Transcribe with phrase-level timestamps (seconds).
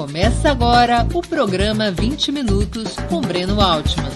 [0.00, 4.08] Começa agora o programa 20 Minutos com Breno Altman.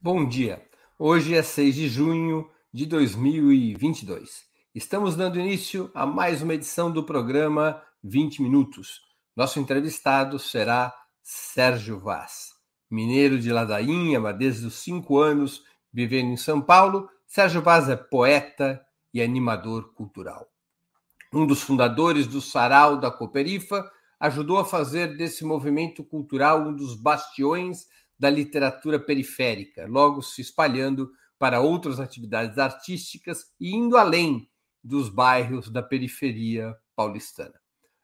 [0.00, 0.60] Bom dia.
[0.98, 4.46] Hoje é 6 de junho de 2022.
[4.74, 9.00] Estamos dando início a mais uma edição do programa 20 Minutos.
[9.36, 12.48] Nosso entrevistado será Sérgio Vaz.
[12.90, 15.62] Mineiro de Ladainha, mas desde os cinco anos
[15.92, 20.48] vivendo em São Paulo, Sérgio Vaz é poeta e animador cultural.
[21.32, 26.94] Um dos fundadores do Sarau da Cooperifa, ajudou a fazer desse movimento cultural um dos
[26.94, 27.86] bastiões
[28.18, 34.48] da literatura periférica, logo se espalhando para outras atividades artísticas e indo além
[34.82, 37.54] dos bairros da periferia paulistana.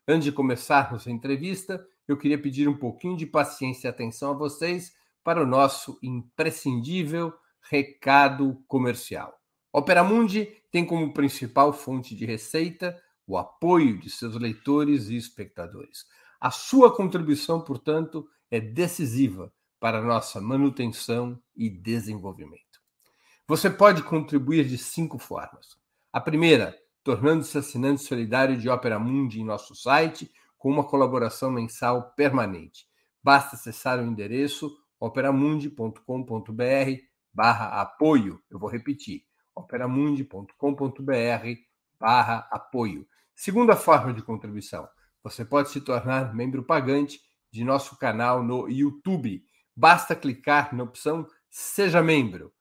[0.06, 4.36] Antes de começarmos a entrevista, eu queria pedir um pouquinho de paciência e atenção a
[4.36, 4.92] vocês
[5.24, 7.32] para o nosso imprescindível
[7.70, 9.34] recado comercial.
[9.72, 16.04] Opera Mundi tem como principal fonte de receita o apoio de seus leitores e espectadores.
[16.40, 22.80] A sua contribuição, portanto, é decisiva para nossa manutenção e desenvolvimento.
[23.46, 25.76] Você pode contribuir de cinco formas.
[26.12, 32.14] A primeira, tornando-se assinante solidário de Opera Mundi em nosso site, com uma colaboração mensal
[32.14, 32.86] permanente.
[33.22, 36.00] Basta acessar o endereço operamundi.com.br
[37.32, 38.40] barra apoio.
[38.50, 40.54] Eu vou repetir, operamundi.com.br
[41.98, 43.06] barra apoio.
[43.34, 44.88] Segunda forma de contribuição,
[45.22, 49.44] você pode se tornar membro pagante de nosso canal no YouTube.
[49.76, 52.52] Basta clicar na opção Seja Membro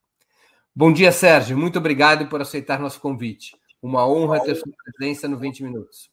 [0.75, 1.57] Bom dia, Sérgio.
[1.57, 3.55] Muito obrigado por aceitar nosso convite.
[3.81, 6.09] Uma honra ter sua presença no 20 Minutos.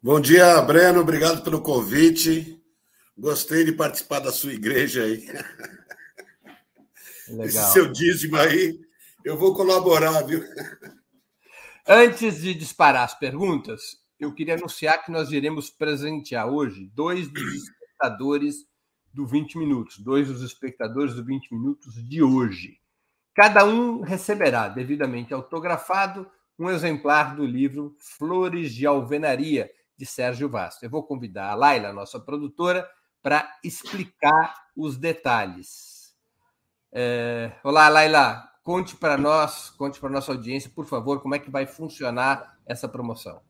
[0.00, 1.00] Bom dia, Breno.
[1.00, 2.62] Obrigado pelo convite.
[3.18, 5.26] Gostei de participar da sua igreja aí.
[7.26, 7.46] Legal.
[7.46, 8.78] Esse seu dízimo aí,
[9.24, 10.40] eu vou colaborar, viu?
[11.84, 17.54] Antes de disparar as perguntas, eu queria anunciar que nós iremos presentear hoje dois dos
[17.54, 18.54] espectadores
[19.12, 22.78] do 20 Minutos, dois dos espectadores do 20 Minutos de hoje.
[23.34, 29.68] Cada um receberá, devidamente autografado, um exemplar do livro Flores de Alvenaria,
[29.98, 30.80] de Sérgio Vaz.
[30.80, 32.88] Eu vou convidar a Laila, nossa produtora,
[33.20, 36.14] para explicar os detalhes.
[36.92, 37.52] É...
[37.64, 41.66] Olá, Laila, conte para nós, conte para nossa audiência, por favor, como é que vai
[41.66, 43.40] funcionar essa promoção.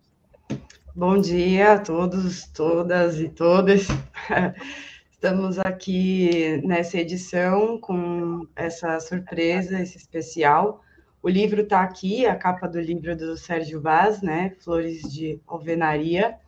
[0.96, 3.86] Bom dia a todos, todas e todas.
[5.12, 10.80] Estamos aqui nessa edição com essa surpresa, esse especial.
[11.22, 14.54] O livro está aqui, a capa do livro do Sérgio Vaz, né?
[14.60, 16.38] Flores de Alvenaria.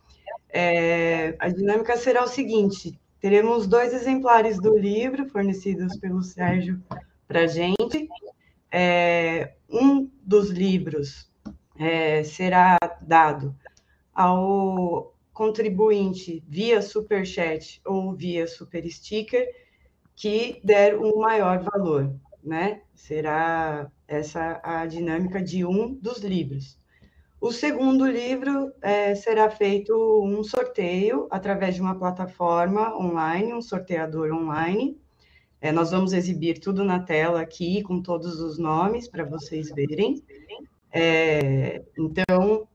[0.49, 6.81] É, a dinâmica será o seguinte: teremos dois exemplares do livro fornecidos pelo Sérgio
[7.27, 8.09] para a gente.
[8.71, 11.29] É, um dos livros
[11.77, 13.53] é, será dado
[14.13, 19.47] ao contribuinte via superchat ou via super sticker
[20.15, 22.13] que der um maior valor,
[22.43, 22.81] né?
[22.93, 26.77] Será essa a dinâmica de um dos livros.
[27.39, 29.93] O segundo livro é, será feito
[30.23, 34.95] um sorteio através de uma plataforma online, um sorteador online.
[35.59, 40.21] É, nós vamos exibir tudo na tela aqui, com todos os nomes, para vocês verem.
[40.91, 42.67] É, então,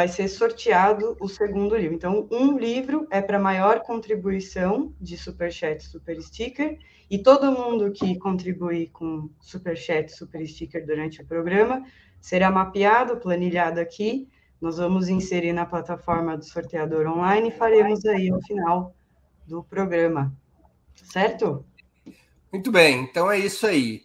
[0.00, 1.94] vai ser sorteado o segundo livro.
[1.94, 6.78] Então, um livro é para maior contribuição de Superchat Super Sticker,
[7.10, 11.84] e todo mundo que contribuir com Superchat Super Sticker durante o programa
[12.18, 14.26] será mapeado, planilhado aqui.
[14.58, 18.94] Nós vamos inserir na plataforma do sorteador online e faremos aí no final
[19.46, 20.34] do programa.
[20.94, 21.62] Certo?
[22.50, 24.02] Muito bem, então é isso aí.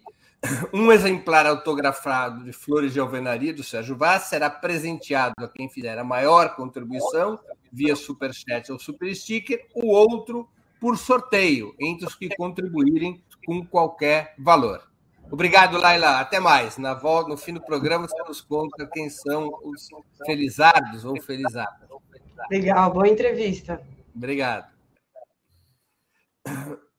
[0.72, 5.98] Um exemplar autografado de Flores de Alvenaria do Sérgio Vaz será presenteado a quem fizer
[5.98, 7.38] a maior contribuição
[7.72, 10.48] via Superchat ou Super Sticker, o outro
[10.80, 14.82] por sorteio entre os que contribuírem com qualquer valor.
[15.30, 16.20] Obrigado, Laila.
[16.20, 16.78] Até mais.
[16.78, 19.88] Na volta, no fim do programa, você nos conta quem são os
[20.24, 21.88] felizardos ou felizadas.
[22.50, 23.80] Legal, boa entrevista.
[24.14, 24.66] Obrigado.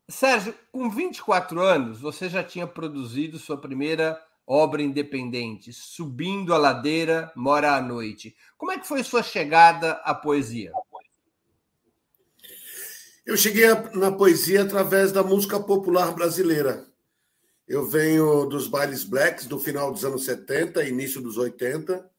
[0.09, 7.29] Sérgio, com 24 anos, você já tinha produzido sua primeira obra independente, Subindo a Ladeira,
[7.35, 8.33] Mora à Noite.
[8.57, 10.71] Como é que foi sua chegada à poesia?
[13.25, 16.87] Eu cheguei na poesia através da música popular brasileira.
[17.67, 22.09] Eu venho dos bailes blacks do final dos anos 70, início dos 80.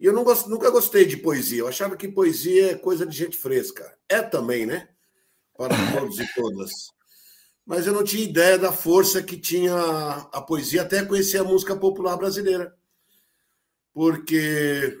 [0.00, 1.60] E eu gost, nunca gostei de poesia.
[1.60, 3.96] Eu achava que poesia é coisa de gente fresca.
[4.08, 4.88] É também, né?
[5.58, 6.70] Para todos e todas.
[7.66, 9.74] Mas eu não tinha ideia da força que tinha
[10.32, 12.74] a poesia, até conhecer a música popular brasileira.
[13.92, 14.96] Porque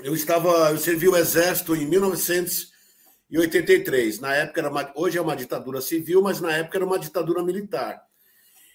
[0.00, 4.18] eu estava, eu servi o exército em 1983.
[4.18, 7.40] Na época era uma, hoje é uma ditadura civil, mas na época era uma ditadura
[7.42, 8.02] militar.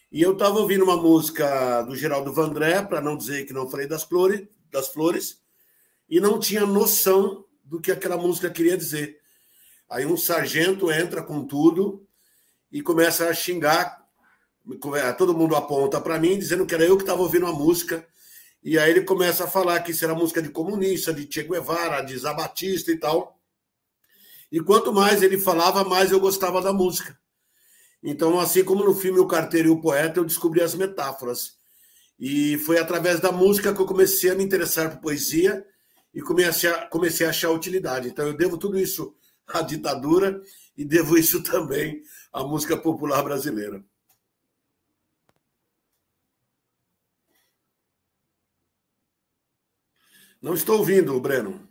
[0.10, 3.88] E eu estava ouvindo uma música do Geraldo Vandré, para não dizer que não falei
[3.88, 5.42] das flores, das flores,
[6.10, 9.20] e não tinha noção do que aquela música queria dizer.
[9.94, 12.04] Aí um sargento entra com tudo
[12.72, 14.04] e começa a xingar,
[15.20, 18.04] todo mundo aponta para mim, dizendo que era eu que estava ouvindo a música,
[18.64, 22.02] e aí ele começa a falar que isso era música de comunista, de Che Guevara,
[22.02, 23.40] de Zabatista e tal.
[24.52, 27.16] E quanto mais ele falava, mais eu gostava da música.
[28.02, 31.58] Então, assim como no filme O Carteiro e o Poeta, eu descobri as metáforas.
[32.20, 35.64] E foi através da música que eu comecei a me interessar por poesia
[36.12, 38.08] e comecei a, comecei a achar utilidade.
[38.08, 39.16] Então, eu devo tudo isso
[39.48, 40.42] à ditadura
[40.78, 42.02] e devo isso também
[42.32, 43.84] à música popular brasileira.
[50.42, 51.70] Não estou ouvindo, Breno.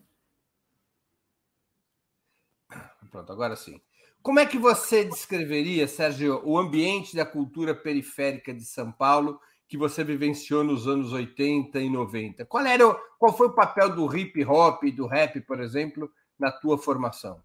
[3.10, 3.78] Pronto, agora sim.
[4.22, 9.38] Como é que você descreveria, Sérgio, o ambiente da cultura periférica de São Paulo
[9.68, 12.46] que você vivenciou nos anos 80 e 90?
[12.46, 16.50] Qual, era qual foi o papel do hip hop e do rap, por exemplo, na
[16.50, 17.42] tua formação?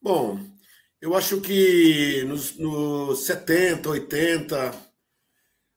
[0.00, 0.38] Bom,
[1.00, 4.74] eu acho que nos, nos 70, 80,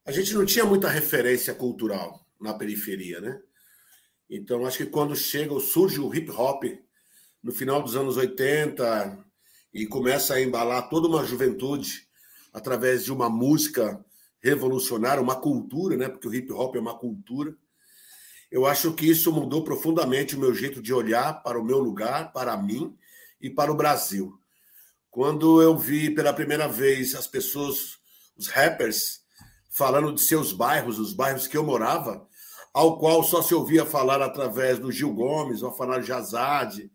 [0.06, 3.42] a gente não tinha muita referência cultural na periferia, né?
[4.30, 6.64] Então, acho que quando chega, surge o hip hop
[7.42, 9.26] no final dos anos 80,
[9.74, 12.08] e começa a embalar toda uma juventude
[12.54, 14.04] através de uma música
[14.40, 16.08] revolucionária, uma cultura, né?
[16.10, 17.56] Porque o hip hop é uma cultura.
[18.52, 22.32] Eu acho que isso mudou profundamente o meu jeito de olhar para o meu lugar,
[22.32, 22.96] para mim
[23.42, 24.38] e para o Brasil.
[25.10, 28.00] Quando eu vi pela primeira vez as pessoas,
[28.38, 29.22] os rappers,
[29.70, 32.28] falando de seus bairros, os bairros que eu morava,
[32.74, 36.90] ao qual só se ouvia falar através do Gil Gomes, ou falar de Azad,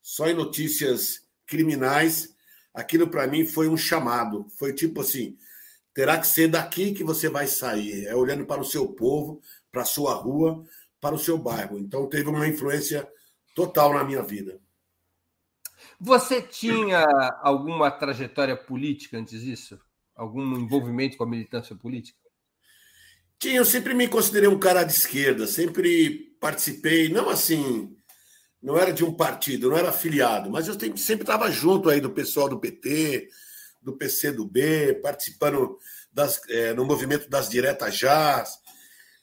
[0.00, 2.34] só em notícias criminais,
[2.72, 4.46] aquilo para mim foi um chamado.
[4.58, 5.36] Foi tipo assim:
[5.94, 8.06] terá que ser daqui que você vai sair.
[8.06, 10.64] É olhando para o seu povo, para a sua rua,
[11.00, 11.78] para o seu bairro.
[11.78, 13.06] Então teve uma influência
[13.54, 14.58] total na minha vida.
[16.04, 17.04] Você tinha
[17.42, 19.78] alguma trajetória política antes disso?
[20.16, 22.18] Algum envolvimento com a militância política?
[23.38, 27.96] Tinha, eu sempre me considerei um cara de esquerda, sempre participei, não assim
[28.60, 32.10] não era de um partido, não era afiliado, mas eu sempre estava junto aí do
[32.10, 33.28] pessoal do PT,
[33.80, 35.78] do PCdoB, participando
[36.12, 38.42] das, é, no movimento das diretas já.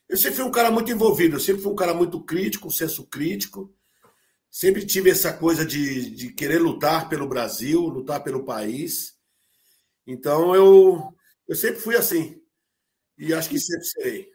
[0.08, 2.72] Eu sempre fui um cara muito envolvido, eu sempre fui um cara muito crítico, um
[2.72, 3.74] senso crítico.
[4.50, 9.16] Sempre tive essa coisa de, de querer lutar pelo Brasil, lutar pelo país.
[10.08, 11.16] Então eu,
[11.48, 12.42] eu sempre fui assim.
[13.18, 14.30] E acho que sempre serei.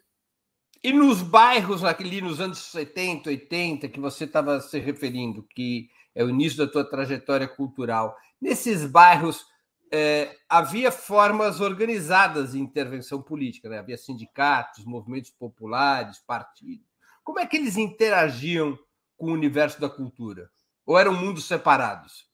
[0.82, 6.22] E nos bairros ali nos anos 70, 80, que você estava se referindo, que é
[6.22, 9.46] o início da tua trajetória cultural, nesses bairros
[9.90, 13.78] é, havia formas organizadas de intervenção política, né?
[13.78, 16.86] havia sindicatos, movimentos populares, partidos.
[17.22, 18.78] Como é que eles interagiam
[19.16, 20.50] com o universo da cultura?
[20.86, 22.26] Ou eram mundos separados?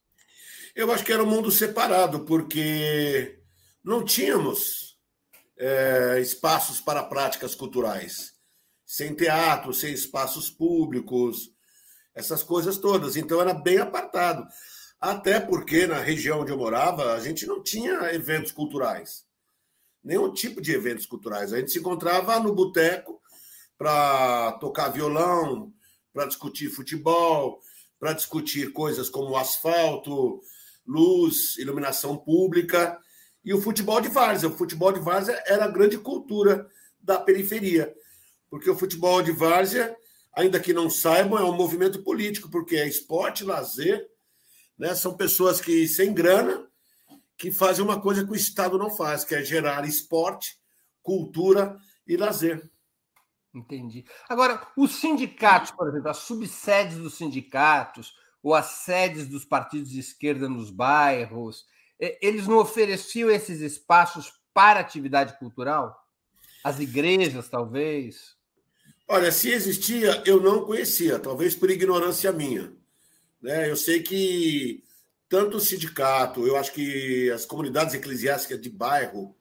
[0.75, 3.39] Eu acho que era um mundo separado, porque
[3.83, 4.97] não tínhamos
[5.57, 8.33] é, espaços para práticas culturais,
[8.85, 11.51] sem teatro, sem espaços públicos,
[12.15, 13.15] essas coisas todas.
[13.15, 14.47] Então era bem apartado.
[14.99, 19.25] Até porque na região onde eu morava, a gente não tinha eventos culturais.
[20.03, 21.51] Nenhum tipo de eventos culturais.
[21.51, 23.21] A gente se encontrava no boteco
[23.77, 25.73] para tocar violão,
[26.13, 27.61] para discutir futebol,
[27.99, 30.41] para discutir coisas como asfalto,
[30.85, 32.99] luz, iluminação pública
[33.43, 34.49] e o futebol de várzea.
[34.49, 36.67] O futebol de várzea era a grande cultura
[36.99, 37.93] da periferia,
[38.49, 39.95] porque o futebol de várzea,
[40.33, 44.11] ainda que não saibam, é um movimento político, porque é esporte, lazer
[44.81, 44.95] né?
[44.95, 46.67] São pessoas que, sem grana,
[47.37, 50.57] que fazem uma coisa que o Estado não faz, que é gerar esporte,
[51.03, 51.77] cultura
[52.07, 52.67] e lazer.
[53.53, 54.05] Entendi.
[54.29, 59.99] Agora, os sindicatos, por exemplo, as subsedes dos sindicatos, ou as sedes dos partidos de
[59.99, 61.65] esquerda nos bairros,
[61.99, 66.07] eles não ofereciam esses espaços para atividade cultural?
[66.63, 68.35] As igrejas, talvez?
[69.07, 72.73] Olha, se existia, eu não conhecia, talvez por ignorância minha.
[73.41, 73.69] Né?
[73.69, 74.83] Eu sei que
[75.27, 79.35] tanto o sindicato, eu acho que as comunidades eclesiásticas de bairro,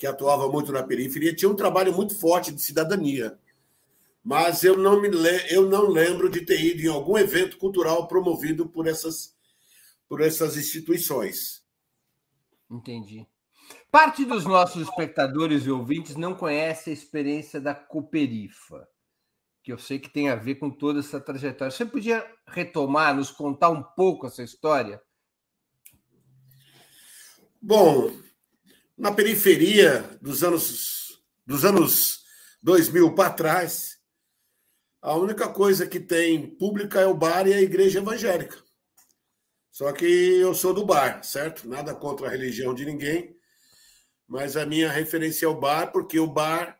[0.00, 3.38] que atuavam muito na periferia, tinham um trabalho muito forte de cidadania.
[4.24, 5.10] Mas eu não, me
[5.50, 9.36] eu não lembro de ter ido em algum evento cultural promovido por essas,
[10.08, 11.62] por essas instituições.
[12.70, 13.26] Entendi.
[13.90, 18.88] Parte dos nossos espectadores e ouvintes não conhece a experiência da Cooperifa
[19.62, 21.70] que eu sei que tem a ver com toda essa trajetória.
[21.70, 25.02] Você podia retomar, nos contar um pouco essa história?
[27.60, 28.10] Bom,
[29.00, 32.20] na periferia dos anos dos anos
[32.62, 33.98] 2000 para trás,
[35.00, 38.56] a única coisa que tem pública é o bar e a igreja evangélica.
[39.72, 41.66] Só que eu sou do bar, certo?
[41.66, 43.34] Nada contra a religião de ninguém,
[44.28, 46.78] mas a minha referência é o bar, porque o bar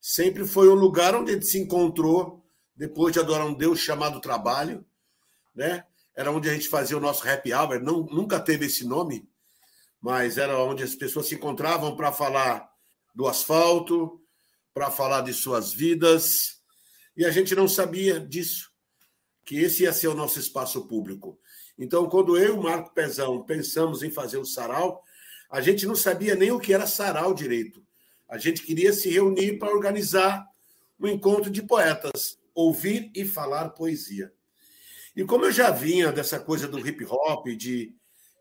[0.00, 4.86] sempre foi um lugar onde gente se encontrou depois de adorar um Deus chamado trabalho,
[5.52, 5.84] né?
[6.14, 9.28] Era onde a gente fazia o nosso happy hour, não, nunca teve esse nome,
[10.06, 12.70] mas era onde as pessoas se encontravam para falar
[13.12, 14.22] do asfalto,
[14.72, 16.60] para falar de suas vidas,
[17.16, 18.70] e a gente não sabia disso,
[19.44, 21.40] que esse ia ser o nosso espaço público.
[21.76, 25.02] Então, quando eu e o Marco Pezão pensamos em fazer o sarau,
[25.50, 27.84] a gente não sabia nem o que era sarau direito.
[28.28, 30.46] A gente queria se reunir para organizar
[31.00, 34.32] um encontro de poetas, ouvir e falar poesia.
[35.16, 37.92] E como eu já vinha dessa coisa do hip hop, de,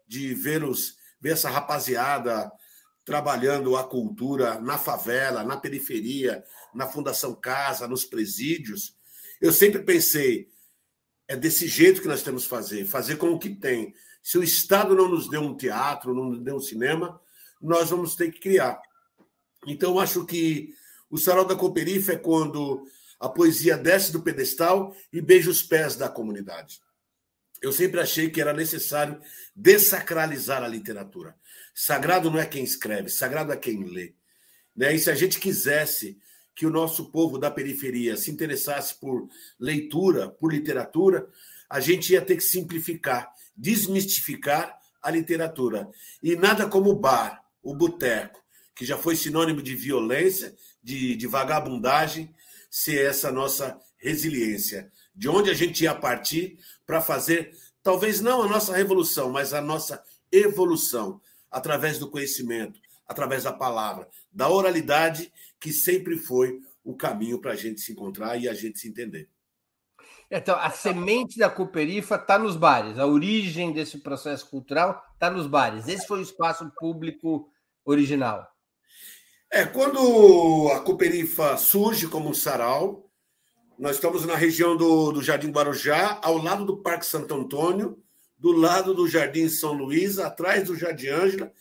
[0.08, 2.52] de ver, os, ver essa rapaziada
[3.04, 6.44] trabalhando a cultura na favela, na periferia,
[6.74, 8.96] na Fundação Casa, nos presídios,
[9.40, 10.50] eu sempre pensei,
[11.28, 13.94] é desse jeito que nós temos que fazer, fazer com o que tem.
[14.24, 17.22] Se o Estado não nos deu um teatro, não nos deu um cinema,
[17.62, 18.82] nós vamos ter que criar.
[19.68, 20.74] Então, acho que
[21.10, 22.88] o sarau da Cooperifa é quando
[23.20, 26.80] a poesia desce do pedestal e beija os pés da comunidade.
[27.66, 29.20] Eu sempre achei que era necessário
[29.56, 31.36] desacralizar a literatura.
[31.74, 34.14] Sagrado não é quem escreve, sagrado é quem lê.
[34.76, 34.94] Né?
[34.94, 36.16] E se a gente quisesse
[36.54, 39.28] que o nosso povo da periferia se interessasse por
[39.60, 41.28] leitura, por literatura,
[41.68, 45.90] a gente ia ter que simplificar, desmistificar a literatura.
[46.22, 48.46] E nada como o bar, o boteco,
[48.76, 50.54] que já foi sinônimo de violência,
[50.84, 52.32] de, de vagabundagem,
[52.70, 54.92] ser essa nossa resiliência.
[55.16, 59.62] De onde a gente ia partir para fazer, talvez não a nossa revolução, mas a
[59.62, 67.40] nossa evolução, através do conhecimento, através da palavra, da oralidade, que sempre foi o caminho
[67.40, 69.30] para a gente se encontrar e a gente se entender.
[70.30, 75.48] Então, a semente da Cooperifa está nos bares, a origem desse processo cultural está nos
[75.48, 75.88] bares.
[75.88, 77.50] Esse foi o espaço público
[77.84, 78.48] original.
[79.52, 83.05] É, quando a Cooperifa surge como um sarau,
[83.78, 88.02] nós estamos na região do, do Jardim Guarujá, ao lado do Parque Santo Antônio,
[88.38, 91.52] do lado do Jardim São Luís, atrás do Jardim Ângela,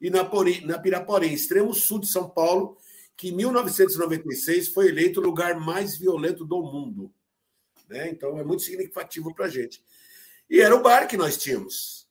[0.00, 2.76] e na, Pori, na Piraporém, extremo sul de São Paulo,
[3.16, 7.12] que em 1996 foi eleito o lugar mais violento do mundo.
[7.88, 8.10] Né?
[8.10, 9.82] Então é muito significativo para a gente.
[10.48, 12.08] E era o bar que nós tínhamos.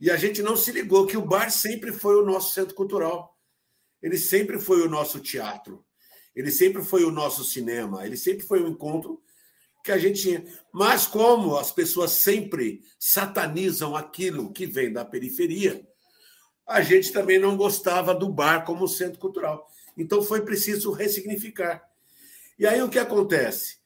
[0.00, 3.36] E a gente não se ligou que o bar sempre foi o nosso centro cultural.
[4.02, 5.84] Ele sempre foi o nosso teatro.
[6.36, 8.06] Ele sempre foi o nosso cinema.
[8.06, 9.22] Ele sempre foi o encontro
[9.82, 10.44] que a gente tinha.
[10.70, 15.86] Mas como as pessoas sempre satanizam aquilo que vem da periferia,
[16.66, 19.66] a gente também não gostava do bar como centro cultural.
[19.96, 21.82] Então foi preciso ressignificar.
[22.58, 23.78] E aí o que acontece?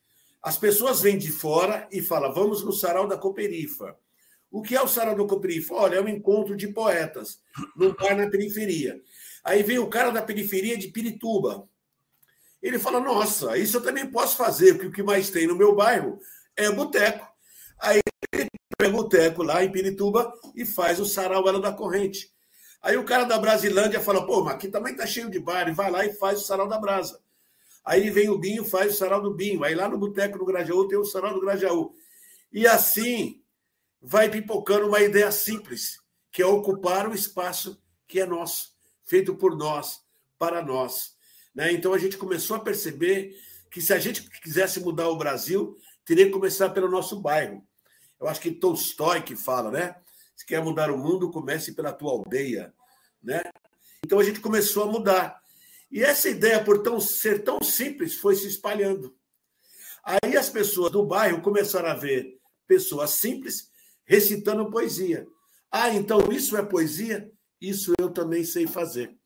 [0.43, 3.97] As pessoas vêm de fora e falam: vamos no sarau da Cooperifa.
[4.51, 5.75] O que é o sarau da Cooperifa?
[5.75, 7.39] Olha, é um encontro de poetas
[7.77, 9.01] num bar na periferia.
[9.45, 11.69] Aí vem o cara da periferia de Pirituba.
[12.63, 15.75] Ele fala: Nossa, isso eu também posso fazer, porque o que mais tem no meu
[15.75, 16.21] bairro
[16.57, 17.27] é boteco.
[17.79, 18.01] Aí
[18.33, 22.31] ele pega o boteco lá em Pirituba e faz o sarau da corrente.
[22.83, 25.73] Aí o cara da Brasilândia fala: Pô, mas aqui também tá cheio de bar, e
[25.73, 27.21] vai lá e faz o sarau da Brasa.
[27.85, 29.65] Aí vem o Binho, faz o sarau do Binho.
[29.65, 31.95] Aí lá no Boteco do Grajaú tem o sarau do Grajaú.
[32.53, 33.43] E assim
[34.01, 35.99] vai pipocando uma ideia simples,
[36.31, 38.75] que é ocupar o espaço que é nosso,
[39.05, 40.03] feito por nós,
[40.39, 41.15] para nós.
[41.55, 41.73] Né?
[41.73, 43.37] Então a gente começou a perceber
[43.71, 47.67] que se a gente quisesse mudar o Brasil, teria que começar pelo nosso bairro.
[48.19, 49.97] Eu acho que Tolstói que fala, né?
[50.37, 52.75] Se quer mudar o mundo, comece pela tua aldeia,
[53.23, 53.43] né?
[54.05, 55.41] Então a gente começou a mudar.
[55.91, 59.17] E essa ideia, por tão, ser tão simples, foi se espalhando.
[60.03, 63.71] Aí as pessoas do bairro começaram a ver pessoas simples
[64.05, 65.27] recitando poesia.
[65.71, 67.31] Ah, então isso é poesia?
[67.61, 69.20] Isso eu também sei fazer.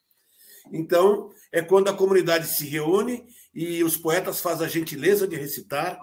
[0.73, 5.99] Então, é quando a comunidade se reúne e os poetas fazem a gentileza de recitar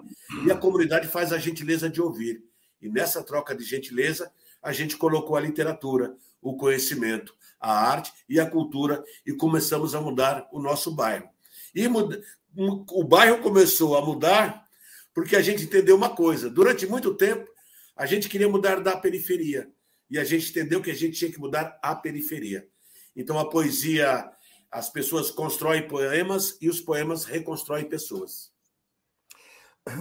[0.46, 2.42] e a comunidade faz a gentileza de ouvir.
[2.80, 8.40] E nessa troca de gentileza, a gente colocou a literatura, o conhecimento, a arte e
[8.40, 11.28] a cultura e começamos a mudar o nosso bairro.
[11.74, 14.66] E o bairro começou a mudar
[15.14, 17.48] porque a gente entendeu uma coisa: durante muito tempo,
[17.96, 19.70] a gente queria mudar da periferia
[20.10, 22.66] e a gente entendeu que a gente tinha que mudar a periferia.
[23.14, 24.30] Então a poesia,
[24.72, 28.50] as pessoas constroem poemas e os poemas reconstroem pessoas.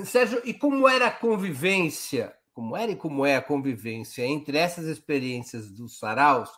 [0.05, 4.85] Sérgio, e como era a convivência, como era e como é a convivência entre essas
[4.85, 6.49] experiências dos saraus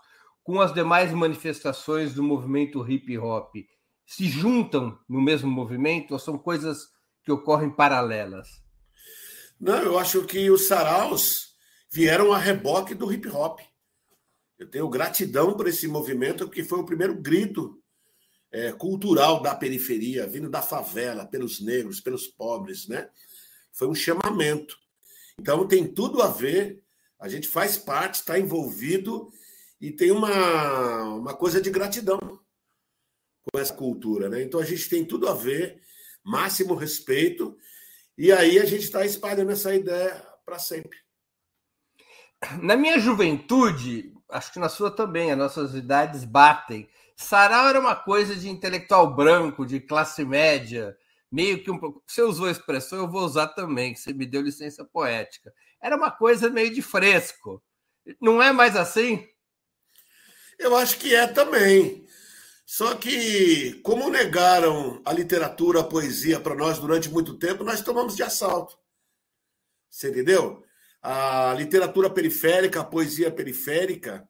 [0.43, 3.55] com as demais manifestações do movimento hip hop
[4.05, 6.89] se juntam no mesmo movimento ou são coisas
[7.23, 8.61] que ocorrem paralelas?
[9.59, 11.55] Não, eu acho que os saraus
[11.91, 13.61] vieram a reboque do hip hop.
[14.59, 17.82] Eu tenho gratidão por esse movimento, porque foi o primeiro grito
[18.53, 23.09] é, cultural da periferia, vindo da favela, pelos negros, pelos pobres, né?
[23.71, 24.77] Foi um chamamento.
[25.39, 26.83] Então tem tudo a ver,
[27.19, 29.27] a gente faz parte, está envolvido
[29.81, 34.43] e tem uma, uma coisa de gratidão com essa cultura, né?
[34.43, 35.81] Então a gente tem tudo a ver,
[36.23, 37.57] máximo respeito,
[38.15, 40.99] e aí a gente está espalhando essa ideia para sempre.
[42.61, 46.87] Na minha juventude, acho que na sua também, as nossas idades batem.
[47.15, 50.97] Sarau era uma coisa de intelectual branco, de classe média,
[51.31, 52.03] meio que um pouco.
[52.05, 55.53] Você usou a expressão, eu vou usar também, que você me deu licença poética.
[55.81, 57.61] Era uma coisa meio de fresco.
[58.21, 59.27] Não é mais assim?
[60.59, 62.05] Eu acho que é também.
[62.65, 68.15] Só que, como negaram a literatura, a poesia para nós durante muito tempo, nós tomamos
[68.15, 68.77] de assalto.
[69.89, 70.63] Você entendeu?
[71.01, 74.27] A literatura periférica, a poesia periférica,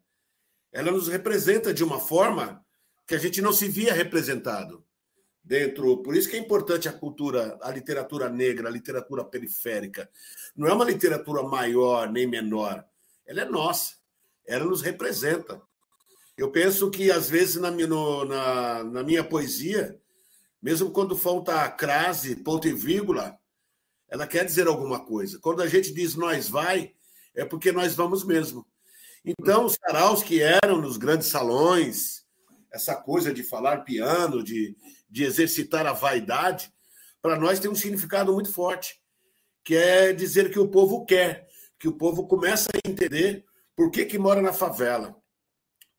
[0.72, 2.66] ela nos representa de uma forma
[3.06, 4.84] que a gente não se via representado
[5.44, 5.98] dentro.
[5.98, 10.10] Por isso que é importante a cultura, a literatura negra, a literatura periférica.
[10.56, 12.86] Não é uma literatura maior nem menor.
[13.26, 13.96] Ela é nossa.
[14.46, 15.62] Ela nos representa.
[16.38, 20.00] Eu penso que, às vezes, na, no, na, na minha poesia,
[20.62, 23.38] mesmo quando falta crase, ponto e vírgula,
[24.10, 25.40] ela quer dizer alguma coisa.
[25.40, 26.94] Quando a gente diz nós vai,
[27.36, 28.66] é porque nós vamos mesmo.
[29.26, 32.23] Então, os saraus que eram nos grandes salões,
[32.74, 34.76] essa coisa de falar piano, de,
[35.10, 36.74] de exercitar a vaidade,
[37.22, 39.00] para nós tem um significado muito forte,
[39.64, 41.48] que é dizer que o povo quer,
[41.80, 45.16] que o povo começa a entender por que, que mora na favela,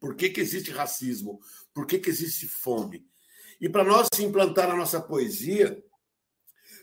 [0.01, 1.41] por que, que existe racismo?
[1.73, 3.07] Por que, que existe fome?
[3.61, 5.83] E para nós implantar a nossa poesia,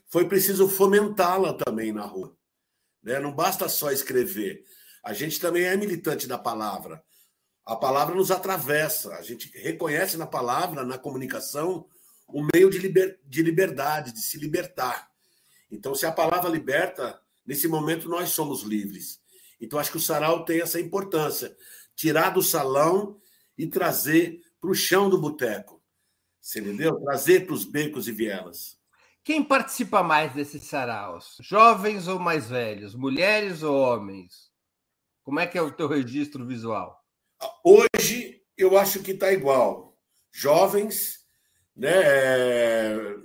[0.07, 2.35] foi preciso fomentá-la também na rua.
[3.03, 3.19] Né?
[3.19, 4.63] Não basta só escrever.
[5.03, 7.03] A gente também é militante da palavra.
[7.71, 9.15] A palavra nos atravessa.
[9.15, 11.87] A gente reconhece na palavra, na comunicação,
[12.27, 13.17] um meio de, liber...
[13.25, 15.09] de liberdade, de se libertar.
[15.71, 19.21] Então, se a palavra liberta, nesse momento nós somos livres.
[19.57, 21.55] Então, acho que o sarau tem essa importância
[21.95, 23.17] tirar do salão
[23.57, 25.81] e trazer para o chão do boteco.
[26.41, 26.99] Você entendeu?
[26.99, 28.77] Trazer para os becos e vielas.
[29.23, 31.37] Quem participa mais desses saraus?
[31.39, 32.93] Jovens ou mais velhos?
[32.93, 34.51] Mulheres ou homens?
[35.23, 37.00] Como é que é o teu registro visual?
[37.63, 39.97] Hoje eu acho que está igual.
[40.31, 41.25] Jovens,
[41.75, 41.91] né?
[41.93, 43.15] É,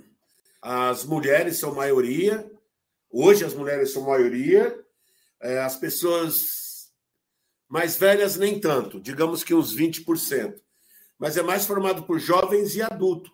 [0.61, 2.49] as mulheres são maioria.
[3.09, 4.77] Hoje as mulheres são maioria.
[5.41, 6.91] É, as pessoas
[7.67, 10.59] mais velhas nem tanto, digamos que uns 20%.
[11.19, 13.31] Mas é mais formado por jovens e adultos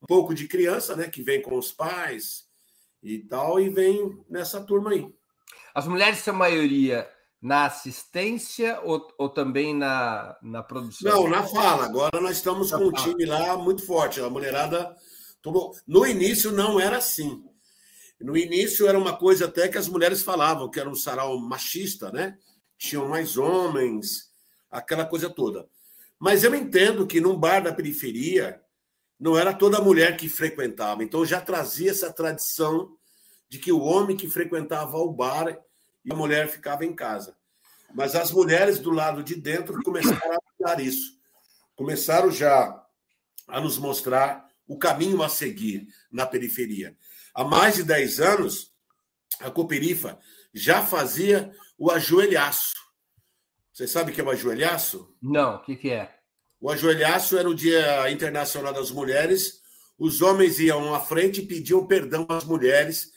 [0.00, 2.46] um pouco de criança, né, que vem com os pais
[3.02, 5.12] e tal, e vem nessa turma aí.
[5.74, 7.08] As mulheres são maioria
[7.40, 11.12] na assistência ou, ou também na, na produção?
[11.12, 11.84] Não, na fala.
[11.84, 14.20] Agora nós estamos com um time lá muito forte.
[14.20, 14.94] A mulherada
[15.40, 15.74] tomou.
[15.86, 17.42] No início não era assim.
[18.20, 22.10] No início era uma coisa até que as mulheres falavam, que era um sarau machista,
[22.10, 22.36] né?
[22.76, 24.32] Tinham mais homens,
[24.70, 25.68] aquela coisa toda.
[26.18, 28.60] Mas eu entendo que num bar da periferia,
[29.18, 31.04] não era toda mulher que frequentava.
[31.04, 32.96] Então já trazia essa tradição
[33.48, 35.58] de que o homem que frequentava o bar
[36.04, 37.36] e a mulher ficava em casa.
[37.94, 41.18] Mas as mulheres do lado de dentro começaram a mudar isso.
[41.74, 42.84] Começaram já
[43.46, 46.96] a nos mostrar o caminho a seguir na periferia.
[47.34, 48.72] Há mais de 10 anos,
[49.40, 50.18] a Cooperifa
[50.52, 52.74] já fazia o ajoelhaço.
[53.72, 55.14] Você sabe o que é o ajoelhaço?
[55.22, 56.12] Não, o que, que é?
[56.60, 59.62] O ajoelhaço era o Dia Internacional das Mulheres.
[59.96, 63.12] Os homens iam à frente e pediam perdão às mulheres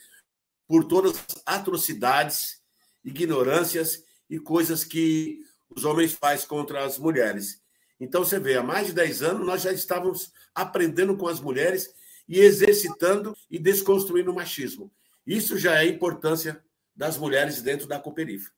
[0.68, 2.61] por todas as atrocidades,
[3.04, 7.60] ignorâncias e coisas que os homens fazem contra as mulheres.
[7.98, 11.88] Então, você vê, há mais de 10 anos nós já estávamos aprendendo com as mulheres
[12.28, 14.92] e exercitando e desconstruindo o machismo.
[15.26, 16.62] Isso já é a importância
[16.94, 18.50] das mulheres dentro da Cooperifa.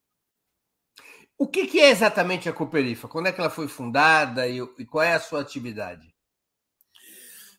[1.36, 3.08] O que, que, é exatamente a Cooperifa?
[3.08, 6.14] Quando é que ela foi fundada e, e qual é a sua atividade?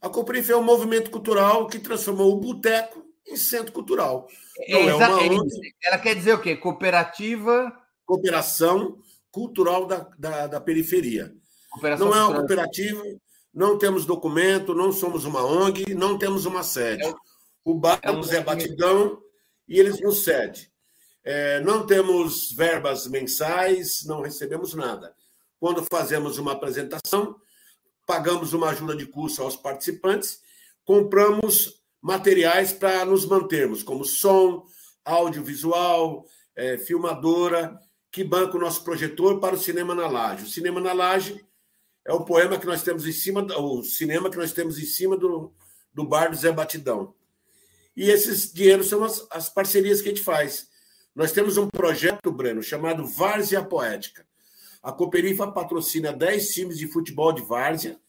[0.01, 4.27] A Cooperifa é um movimento cultural que transformou o boteco em centro cultural.
[4.59, 5.19] É, é uma
[5.83, 6.55] ela quer dizer o quê?
[6.55, 7.75] Cooperativa.
[8.05, 8.99] Cooperação
[9.31, 11.35] cultural da, da, da periferia.
[11.69, 13.03] Cooperação não é uma cooperativa,
[13.53, 17.03] não temos documento, não somos uma ONG, não temos uma sede.
[17.03, 17.13] É,
[17.65, 19.21] o bairro é um Batidão
[19.67, 20.67] e eles nos cedem.
[21.23, 25.13] É, não temos verbas mensais, não recebemos nada.
[25.59, 27.35] Quando fazemos uma apresentação,
[28.05, 30.39] pagamos uma ajuda de curso aos participantes,
[30.83, 34.63] compramos materiais para nos mantermos, como som,
[35.03, 36.23] audiovisual,
[36.55, 37.79] é, filmadora,
[38.11, 40.45] que banca o nosso projetor para o Cinema na Laje.
[40.45, 41.43] O Cinema na Laje
[42.05, 45.17] é o poema que nós temos em cima, o cinema que nós temos em cima
[45.17, 45.51] do,
[45.91, 47.15] do bar do Zé Batidão.
[47.97, 50.67] E esses dinheiros são as, as parcerias que a gente faz.
[51.15, 54.27] Nós temos um projeto, Breno, chamado Várzea Poética.
[54.83, 57.99] A Cooperifa patrocina 10 times de futebol de várzea,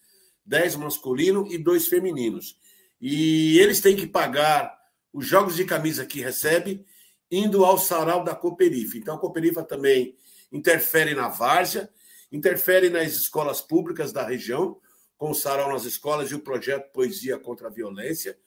[0.45, 2.59] 10 masculino e 2 femininos.
[3.01, 4.77] E eles têm que pagar
[5.13, 6.85] os jogos de camisa que recebe
[7.31, 8.97] indo ao sarau da Cooperifa.
[8.97, 10.17] Então a Cooperifa também
[10.53, 11.91] interfere na várzea,
[12.31, 14.79] interfere nas escolas públicas da região,
[15.17, 18.39] com o sarau nas escolas e o projeto Poesia contra a Violência.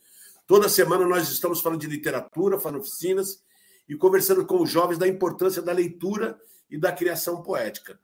[0.45, 3.43] Toda semana nós estamos falando de literatura, falando oficinas
[3.88, 7.99] e conversando com os jovens da importância da leitura e da criação poética.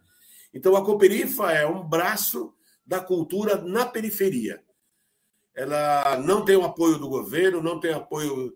[0.53, 2.53] Então, a Cooperifa é um braço
[2.85, 4.63] da cultura na periferia.
[5.55, 8.55] Ela não tem o apoio do governo, não tem apoio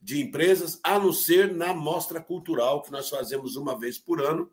[0.00, 4.50] de empresas, a não ser na mostra cultural que nós fazemos uma vez por ano,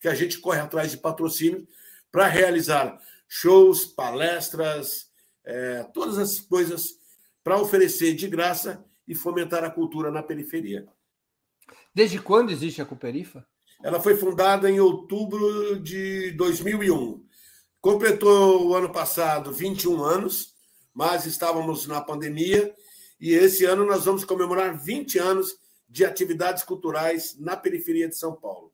[0.00, 1.66] que a gente corre atrás de patrocínio
[2.10, 5.10] para realizar shows, palestras,
[5.44, 6.98] é, todas as coisas
[7.42, 10.86] para oferecer de graça e fomentar a cultura na periferia.
[11.94, 13.44] Desde quando existe a Cooperifa?
[13.82, 17.24] Ela foi fundada em outubro de 2001.
[17.80, 20.51] Completou o ano passado 21 anos,
[20.94, 22.74] mas estávamos na pandemia
[23.20, 25.56] e esse ano nós vamos comemorar 20 anos
[25.88, 28.72] de atividades culturais na periferia de São Paulo.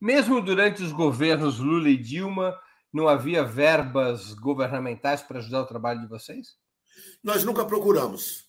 [0.00, 2.58] Mesmo durante os governos Lula e Dilma,
[2.92, 6.56] não havia verbas governamentais para ajudar o trabalho de vocês?
[7.22, 8.48] Nós nunca procuramos.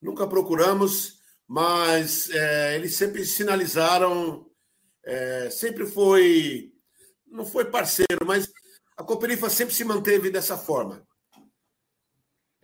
[0.00, 4.46] Nunca procuramos mas é, eles sempre sinalizaram,
[5.04, 6.72] é, sempre foi,
[7.26, 8.50] não foi parceiro, mas
[8.96, 11.06] a Cooperifa sempre se manteve dessa forma.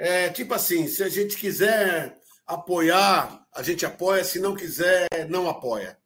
[0.00, 5.46] É, tipo assim, se a gente quiser apoiar, a gente apoia, se não quiser, não
[5.46, 6.00] apoia.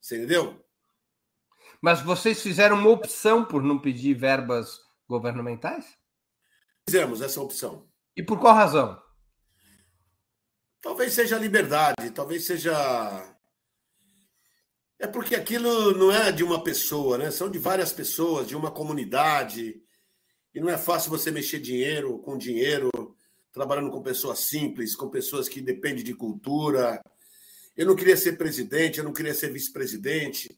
[0.00, 0.60] Você entendeu?
[1.80, 5.86] Mas vocês fizeram uma opção por não pedir verbas governamentais?
[6.88, 7.88] Fizemos essa opção.
[8.16, 9.00] E por qual razão?
[10.80, 13.32] Talvez seja liberdade, talvez seja.
[14.98, 17.30] É porque aquilo não é de uma pessoa, né?
[17.30, 19.80] São de várias pessoas, de uma comunidade.
[20.54, 22.90] E não é fácil você mexer dinheiro com dinheiro
[23.52, 27.02] trabalhando com pessoas simples, com pessoas que dependem de cultura.
[27.76, 30.56] Eu não queria ser presidente, eu não queria ser vice-presidente.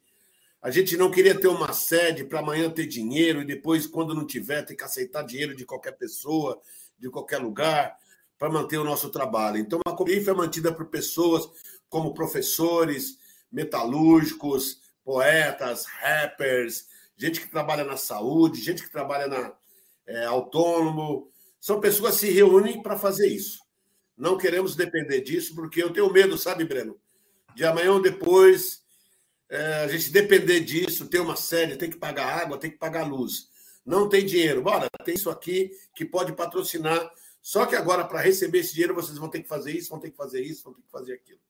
[0.60, 4.26] A gente não queria ter uma sede para amanhã ter dinheiro e depois, quando não
[4.26, 6.60] tiver, ter que aceitar dinheiro de qualquer pessoa,
[6.98, 7.96] de qualquer lugar,
[8.38, 9.56] para manter o nosso trabalho.
[9.56, 11.48] Então, a Cooperifa é mantida por pessoas
[11.88, 13.18] como professores,
[13.50, 19.54] metalúrgicos, poetas, rappers, gente que trabalha na saúde, gente que trabalha na
[20.10, 21.30] é, autônomo.
[21.60, 23.60] São pessoas que se reúnem para fazer isso.
[24.16, 27.00] Não queremos depender disso, porque eu tenho medo, sabe, Breno?
[27.54, 28.82] De amanhã ou depois
[29.48, 33.06] é, a gente depender disso, ter uma série, tem que pagar água, tem que pagar
[33.06, 33.48] luz.
[33.84, 34.62] Não tem dinheiro.
[34.62, 37.10] Bora, tem isso aqui que pode patrocinar.
[37.40, 40.10] Só que agora, para receber esse dinheiro, vocês vão ter que fazer isso, vão ter
[40.10, 41.40] que fazer isso, vão ter que fazer aquilo.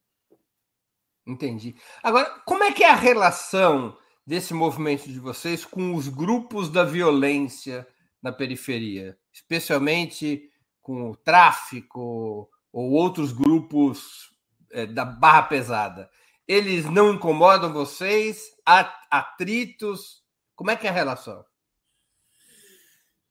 [1.26, 1.74] Entendi.
[2.02, 3.96] Agora, como é que é a relação
[4.26, 7.86] desse movimento de vocês com os grupos da violência
[8.22, 14.30] na periferia, especialmente com o tráfico ou outros grupos
[14.70, 16.10] é, da barra pesada?
[16.46, 18.42] Eles não incomodam vocês?
[18.66, 20.22] Há atritos?
[20.54, 21.44] Como é que é a relação?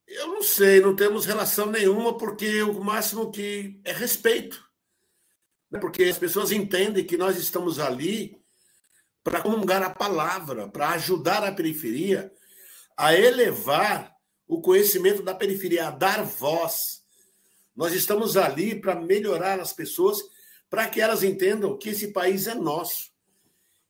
[0.07, 4.67] Eu não sei, não temos relação nenhuma, porque o máximo que é respeito.
[5.69, 5.79] Né?
[5.79, 8.41] Porque as pessoas entendem que nós estamos ali
[9.23, 12.31] para comungar a palavra, para ajudar a periferia
[12.97, 14.15] a elevar
[14.49, 17.03] o conhecimento da periferia, a dar voz.
[17.75, 20.17] Nós estamos ali para melhorar as pessoas,
[20.67, 23.11] para que elas entendam que esse país é nosso.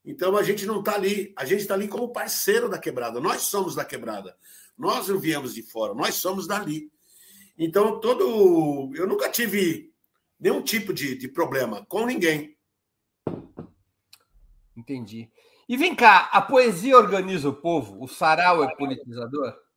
[0.03, 3.21] Então a gente não está ali, a gente está ali como parceiro da quebrada.
[3.21, 4.35] Nós somos da quebrada.
[4.77, 6.91] Nós não viemos de fora, nós somos dali.
[7.57, 8.91] Então, todo.
[8.95, 9.93] Eu nunca tive
[10.37, 12.57] nenhum tipo de, de problema com ninguém.
[14.75, 15.29] Entendi.
[15.69, 18.03] E vem cá, a poesia organiza o povo?
[18.03, 19.68] O sarau é politizador?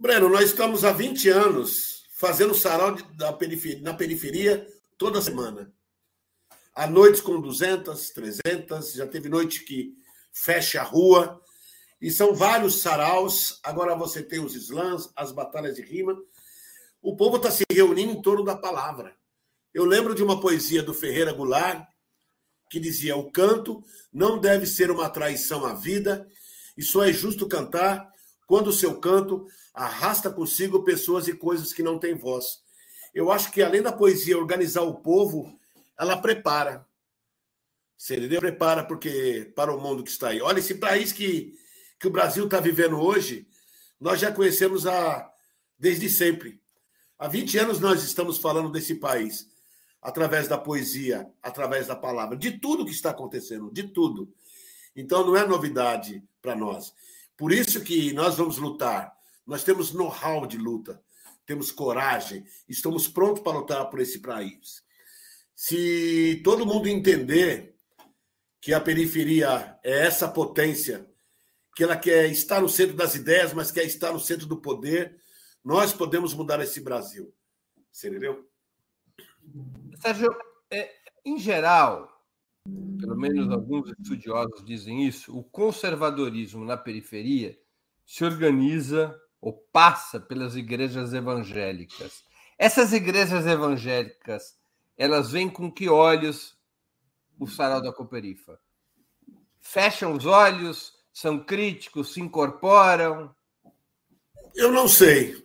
[0.00, 4.64] Breno, nós estamos há 20 anos fazendo sarau da periferia, na periferia
[4.96, 5.72] toda semana.
[6.72, 9.92] Há noites com 200, 300, já teve noite que
[10.32, 11.42] fecha a rua.
[12.00, 13.58] E são vários saraus.
[13.64, 16.16] Agora você tem os slams, as batalhas de rima.
[17.02, 19.16] O povo está se reunindo em torno da palavra.
[19.74, 21.84] Eu lembro de uma poesia do Ferreira Goulart
[22.70, 23.82] que dizia: O canto
[24.12, 26.24] não deve ser uma traição à vida,
[26.76, 28.08] e só é justo cantar
[28.48, 32.62] quando o seu canto arrasta consigo pessoas e coisas que não têm voz.
[33.14, 35.60] Eu acho que além da poesia organizar o povo,
[35.98, 36.86] ela prepara.
[37.94, 38.40] Você entendeu?
[38.40, 40.40] Prepara porque para o mundo que está aí.
[40.40, 41.54] Olha, esse país que,
[42.00, 43.46] que o Brasil está vivendo hoje,
[44.00, 45.30] nós já conhecemos há,
[45.78, 46.58] desde sempre.
[47.18, 49.46] Há 20 anos nós estamos falando desse país,
[50.00, 54.32] através da poesia, através da palavra, de tudo que está acontecendo, de tudo.
[54.96, 56.94] Então não é novidade para nós.
[57.38, 59.16] Por isso que nós vamos lutar.
[59.46, 61.00] Nós temos know-how de luta,
[61.46, 64.82] temos coragem, estamos prontos para lutar por esse país.
[65.54, 67.74] Se todo mundo entender
[68.60, 71.08] que a periferia é essa potência,
[71.74, 75.18] que ela quer estar no centro das ideias, mas quer estar no centro do poder,
[75.64, 77.32] nós podemos mudar esse Brasil.
[77.90, 78.46] Você entendeu?
[80.02, 80.28] Sérgio,
[80.70, 80.92] é,
[81.24, 82.17] em geral,
[82.98, 87.58] pelo menos alguns estudiosos dizem isso, o conservadorismo na periferia
[88.04, 92.24] se organiza ou passa pelas igrejas evangélicas.
[92.58, 94.56] Essas igrejas evangélicas,
[94.96, 96.58] elas vêm com que olhos
[97.38, 98.58] o sarau da Cooperifa?
[99.60, 103.34] Fecham os olhos, são críticos, se incorporam?
[104.54, 105.40] Eu não sei.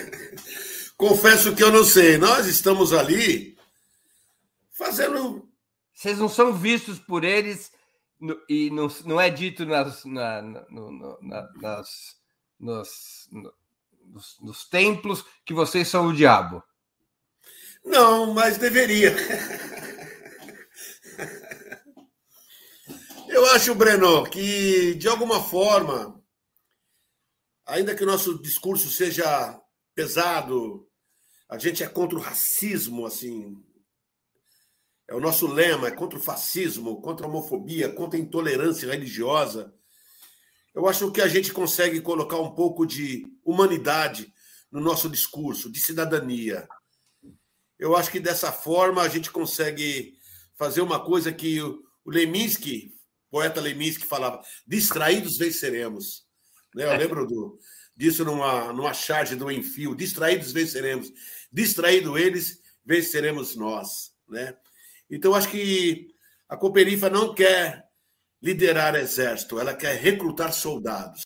[0.96, 2.18] Confesso que eu não sei.
[2.18, 3.56] Nós estamos ali
[4.70, 5.45] fazendo.
[6.06, 7.72] Vocês não são vistos por eles
[8.48, 12.16] e não, não é dito nas, na, no, na, nas,
[12.60, 13.28] nos,
[14.04, 16.62] nos, nos templos que vocês são o diabo.
[17.84, 19.16] Não, mas deveria.
[23.28, 26.22] Eu acho, Breno, que de alguma forma
[27.66, 29.60] ainda que o nosso discurso seja
[29.92, 30.88] pesado,
[31.48, 33.60] a gente é contra o racismo, assim.
[35.08, 39.72] É o nosso lema, é contra o fascismo, contra a homofobia, contra a intolerância religiosa.
[40.74, 44.32] Eu acho que a gente consegue colocar um pouco de humanidade
[44.70, 46.68] no nosso discurso, de cidadania.
[47.78, 50.18] Eu acho que dessa forma a gente consegue
[50.56, 52.92] fazer uma coisa que o Leminski,
[53.30, 56.26] poeta Leminski, falava: distraídos venceremos.
[56.74, 56.84] Né?
[56.84, 57.58] Eu lembro do,
[57.96, 61.12] disso numa, numa charge do Enfio: distraídos venceremos,
[61.52, 64.12] distraído eles, venceremos nós.
[64.28, 64.56] Né?
[65.10, 66.08] Então, acho que
[66.48, 67.84] a Cooperifa não quer
[68.42, 71.22] liderar exército, ela quer recrutar soldados.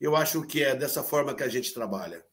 [0.00, 2.24] Eu acho que é dessa forma que a gente trabalha.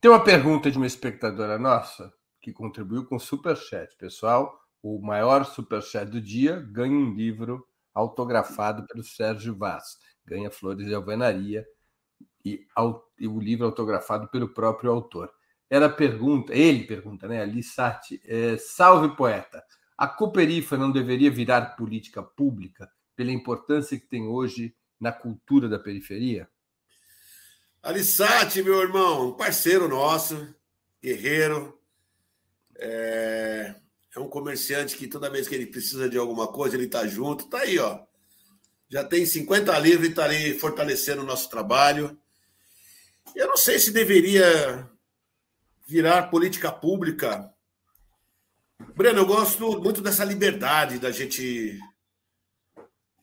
[0.00, 3.94] Tem uma pergunta de uma espectadora nossa que contribuiu com superchat.
[3.96, 9.96] Pessoal, o maior superchat do dia ganha um livro autografado pelo Sérgio Vaz.
[10.24, 11.64] Ganha Flores de Alvenaria
[12.44, 12.66] e,
[13.18, 15.32] e o livro autografado pelo próprio autor.
[15.68, 17.42] Ela pergunta, ele pergunta, né?
[17.42, 19.62] Ali Sati, é, salve poeta.
[19.98, 25.78] A Cooperifa não deveria virar política pública pela importância que tem hoje na cultura da
[25.78, 26.48] periferia?
[27.82, 30.54] Alissati, meu irmão, parceiro nosso,
[31.02, 31.78] guerreiro.
[32.78, 33.74] É...
[34.14, 37.48] é, um comerciante que toda vez que ele precisa de alguma coisa, ele tá junto.
[37.48, 38.04] Tá aí, ó.
[38.88, 42.18] Já tem 50 livros e tá ali fortalecendo o nosso trabalho.
[43.34, 44.88] Eu não sei se deveria
[45.86, 47.48] virar política pública.
[48.94, 51.78] Breno, eu gosto muito dessa liberdade da gente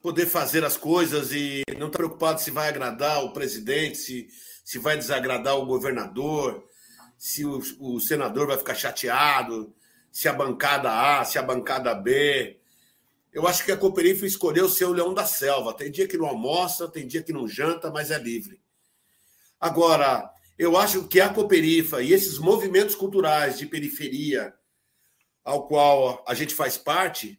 [0.02, 4.28] poder fazer as coisas e não estar preocupado se vai agradar o presidente, se,
[4.64, 6.66] se vai desagradar o governador,
[7.18, 9.74] se o, o senador vai ficar chateado,
[10.12, 12.60] se a bancada A, se a bancada B.
[13.32, 15.74] Eu acho que a Cooperifa escolheu ser o leão da selva.
[15.74, 18.62] Tem dia que não almoça, tem dia que não janta, mas é livre.
[19.60, 20.33] Agora,
[20.64, 24.54] eu acho que a Cooperifa e esses movimentos culturais de periferia
[25.44, 27.38] ao qual a gente faz parte,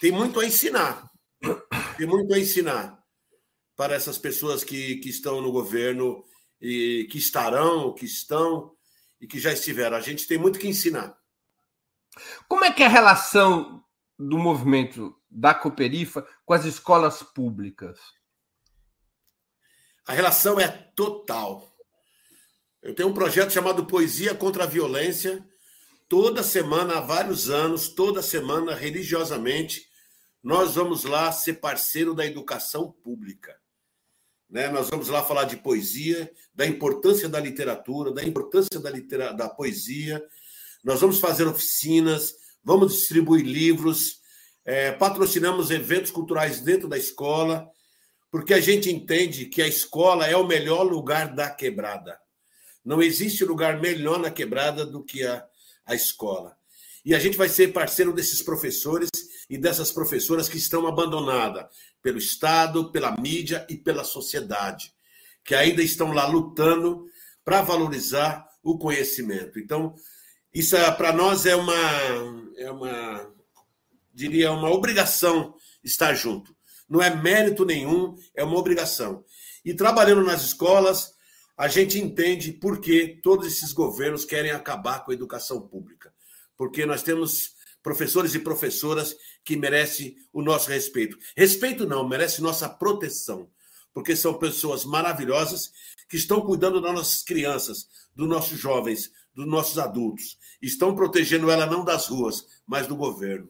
[0.00, 1.10] tem muito a ensinar.
[1.96, 2.98] Tem muito a ensinar
[3.76, 6.24] para essas pessoas que, que estão no governo
[6.60, 8.74] e que estarão, que estão
[9.20, 9.96] e que já estiveram.
[9.96, 11.16] A gente tem muito que ensinar.
[12.48, 13.84] Como é que é a relação
[14.18, 17.98] do movimento da Cooperifa com as escolas públicas?
[20.06, 21.75] A relação é total.
[22.86, 25.44] Eu tenho um projeto chamado Poesia contra a Violência.
[26.08, 29.88] Toda semana, há vários anos, toda semana, religiosamente,
[30.40, 33.56] nós vamos lá ser parceiro da educação pública.
[34.48, 34.68] Né?
[34.68, 39.32] Nós vamos lá falar de poesia, da importância da literatura, da importância da, litera...
[39.32, 40.24] da poesia.
[40.84, 44.20] Nós vamos fazer oficinas, vamos distribuir livros,
[44.64, 47.68] é, patrocinamos eventos culturais dentro da escola,
[48.30, 52.16] porque a gente entende que a escola é o melhor lugar da quebrada.
[52.86, 55.44] Não existe lugar melhor na quebrada do que a,
[55.84, 56.56] a escola.
[57.04, 59.10] E a gente vai ser parceiro desses professores
[59.50, 61.66] e dessas professoras que estão abandonadas
[62.00, 64.92] pelo Estado, pela mídia e pela sociedade,
[65.44, 67.06] que ainda estão lá lutando
[67.44, 69.58] para valorizar o conhecimento.
[69.58, 69.92] Então,
[70.54, 71.74] isso é, para nós é uma,
[72.56, 73.34] é uma,
[74.14, 76.54] diria, uma obrigação estar junto.
[76.88, 79.24] Não é mérito nenhum, é uma obrigação.
[79.64, 81.15] E trabalhando nas escolas,
[81.56, 86.12] a gente entende por que todos esses governos querem acabar com a educação pública
[86.56, 91.16] porque nós temos professores e professoras que merecem o nosso respeito.
[91.36, 93.48] Respeito não, merece nossa proteção,
[93.92, 95.72] porque são pessoas maravilhosas
[96.08, 100.38] que estão cuidando das nossas crianças, dos nossos jovens, dos nossos adultos.
[100.60, 103.48] Estão protegendo ela não das ruas, mas do governo.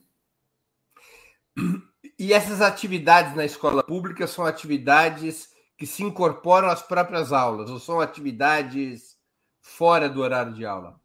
[2.18, 7.78] E essas atividades na escola pública são atividades que se incorporam às próprias aulas, ou
[7.78, 9.16] são atividades
[9.60, 11.00] fora do horário de aula?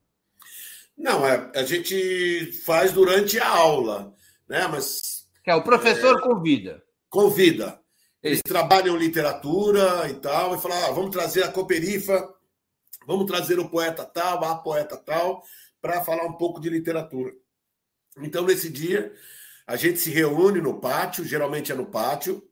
[0.98, 4.14] Não, é, a gente faz durante a aula,
[4.48, 4.68] né?
[4.68, 5.28] Mas.
[5.46, 6.84] É, o professor é, convida.
[7.10, 7.82] Convida.
[8.22, 8.44] Eles Isso.
[8.44, 12.34] trabalham literatura e tal, e falam: ah, vamos trazer a Cooperifa,
[13.08, 15.44] vamos trazer o poeta tal, a poeta tal,
[15.82, 17.34] para falar um pouco de literatura.
[18.18, 19.12] Então, nesse dia,
[19.66, 22.48] a gente se reúne no pátio, geralmente é no pátio.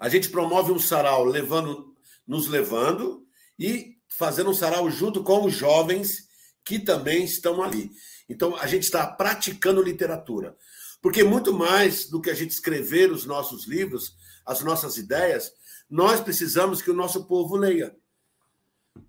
[0.00, 1.94] A gente promove um sarau levando,
[2.26, 3.26] nos levando
[3.58, 6.26] e fazendo um sarau junto com os jovens
[6.64, 7.90] que também estão ali.
[8.26, 10.56] Então, a gente está praticando literatura.
[11.02, 15.52] Porque muito mais do que a gente escrever os nossos livros, as nossas ideias,
[15.88, 17.94] nós precisamos que o nosso povo leia.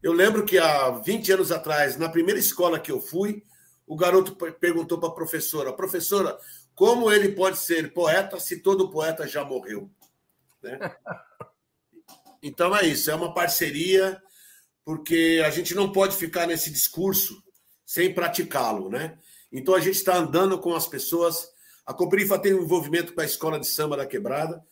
[0.04, 3.44] Eu lembro que há 20 anos atrás, na primeira escola que eu fui,
[3.88, 6.38] o garoto perguntou para a professora: professora,
[6.76, 9.90] como ele pode ser poeta se todo poeta já morreu?
[10.62, 10.80] Né?
[12.44, 14.20] Então é isso, é uma parceria
[14.84, 17.44] porque a gente não pode ficar nesse discurso
[17.86, 19.18] sem praticá-lo, né?
[19.52, 21.48] Então a gente está andando com as pessoas.
[21.86, 24.64] A Coprifa tem um envolvimento com a Escola de Samba da Quebrada,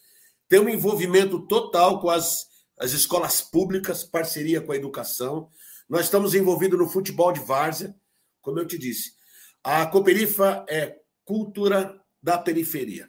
[0.47, 2.47] tem um envolvimento total com as,
[2.79, 5.49] as escolas públicas, parceria com a educação.
[5.87, 7.95] Nós estamos envolvidos no futebol de várzea,
[8.41, 9.11] como eu te disse.
[9.63, 13.08] A Cooperifa é cultura da periferia.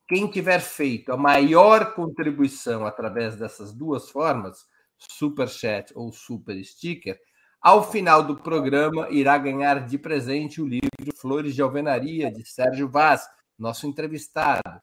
[0.07, 4.65] Quem tiver feito a maior contribuição através dessas duas formas,
[4.97, 7.19] Super Chat ou Super Sticker,
[7.61, 12.87] ao final do programa, irá ganhar de presente o livro Flores de Alvenaria, de Sérgio
[12.87, 13.27] Vaz,
[13.59, 14.81] nosso entrevistado.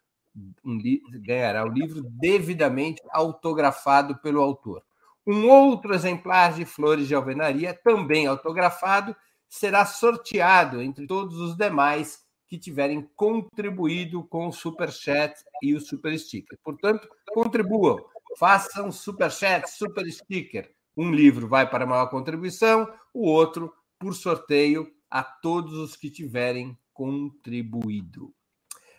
[1.22, 4.82] Ganhará o livro devidamente autografado pelo autor.
[5.26, 9.14] Um outro exemplar de Flores de Alvenaria, também autografado,
[9.48, 15.80] será sorteado entre todos os demais que tiverem contribuído com o Super Chat e o
[15.80, 16.58] Super Sticker.
[16.64, 17.98] Portanto, contribuam,
[18.38, 24.92] façam Super Chat, Super Sticker um livro vai para maior contribuição, o outro por sorteio
[25.10, 28.34] a todos os que tiverem contribuído.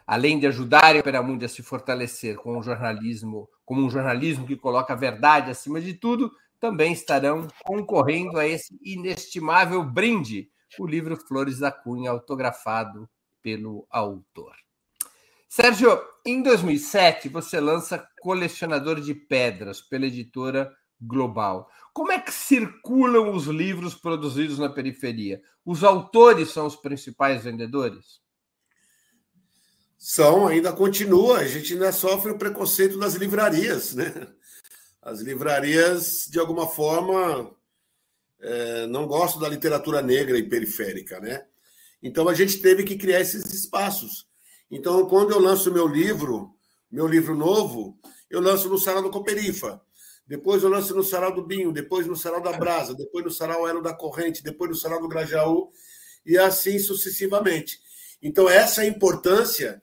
[0.06, 4.58] Além de ajudar a Operamundi a se fortalecer com o jornalismo, como um jornalismo que
[4.58, 11.16] coloca a verdade acima de tudo, também estarão concorrendo a esse inestimável brinde, o livro
[11.16, 13.10] Flores da Cunha, autografado
[13.42, 14.54] pelo autor.
[15.48, 20.70] Sérgio, em 2007 você lança Colecionador de Pedras pela editora
[21.00, 21.70] Global.
[21.94, 25.42] Como é que circulam os livros produzidos na periferia?
[25.64, 28.20] Os autores são os principais vendedores?
[30.04, 31.38] São, ainda continua.
[31.38, 34.12] A gente ainda sofre o preconceito das livrarias, né?
[35.00, 37.56] As livrarias, de alguma forma,
[38.40, 41.46] é, não gostam da literatura negra e periférica, né?
[42.02, 44.28] Então a gente teve que criar esses espaços.
[44.70, 46.56] Então, quando eu lanço meu livro,
[46.90, 48.00] meu livro novo,
[48.30, 49.80] eu lanço no Sala do Coperifa
[50.32, 53.68] depois eu lanço no Sarau do Binho, depois no Sarau da Brasa, depois no Sarau
[53.68, 55.70] Elo da Corrente, depois no Sarau do Grajaú,
[56.26, 57.82] e assim sucessivamente.
[58.22, 59.82] Então, essa é a importância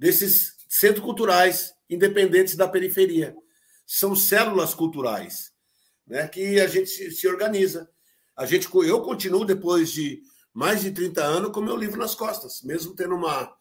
[0.00, 3.36] desses centros culturais independentes da periferia.
[3.86, 5.52] São células culturais
[6.06, 7.86] né, que a gente se organiza.
[8.34, 10.22] A gente, eu continuo, depois de
[10.54, 13.54] mais de 30 anos, com meu livro nas costas, mesmo tendo uma,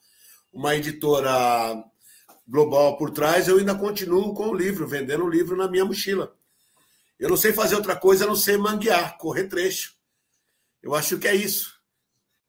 [0.53, 1.83] uma editora
[2.47, 6.33] global por trás, eu ainda continuo com o livro, vendendo o livro na minha mochila.
[7.19, 9.93] Eu não sei fazer outra coisa, a não sei manguear, correr trecho.
[10.81, 11.77] Eu acho que é isso.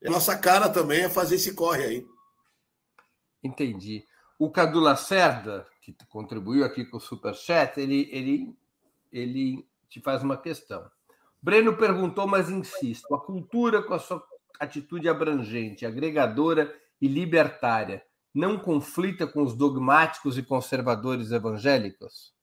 [0.05, 2.10] A nossa cara também é fazer esse corre aí.
[3.43, 4.05] Entendi.
[4.37, 8.55] O Cadu Lacerda, que contribuiu aqui com o Superchat, ele, ele,
[9.11, 10.89] ele te faz uma questão.
[11.41, 14.23] Breno perguntou, mas insisto: a cultura, com a sua
[14.59, 22.33] atitude abrangente, agregadora e libertária, não conflita com os dogmáticos e conservadores evangélicos?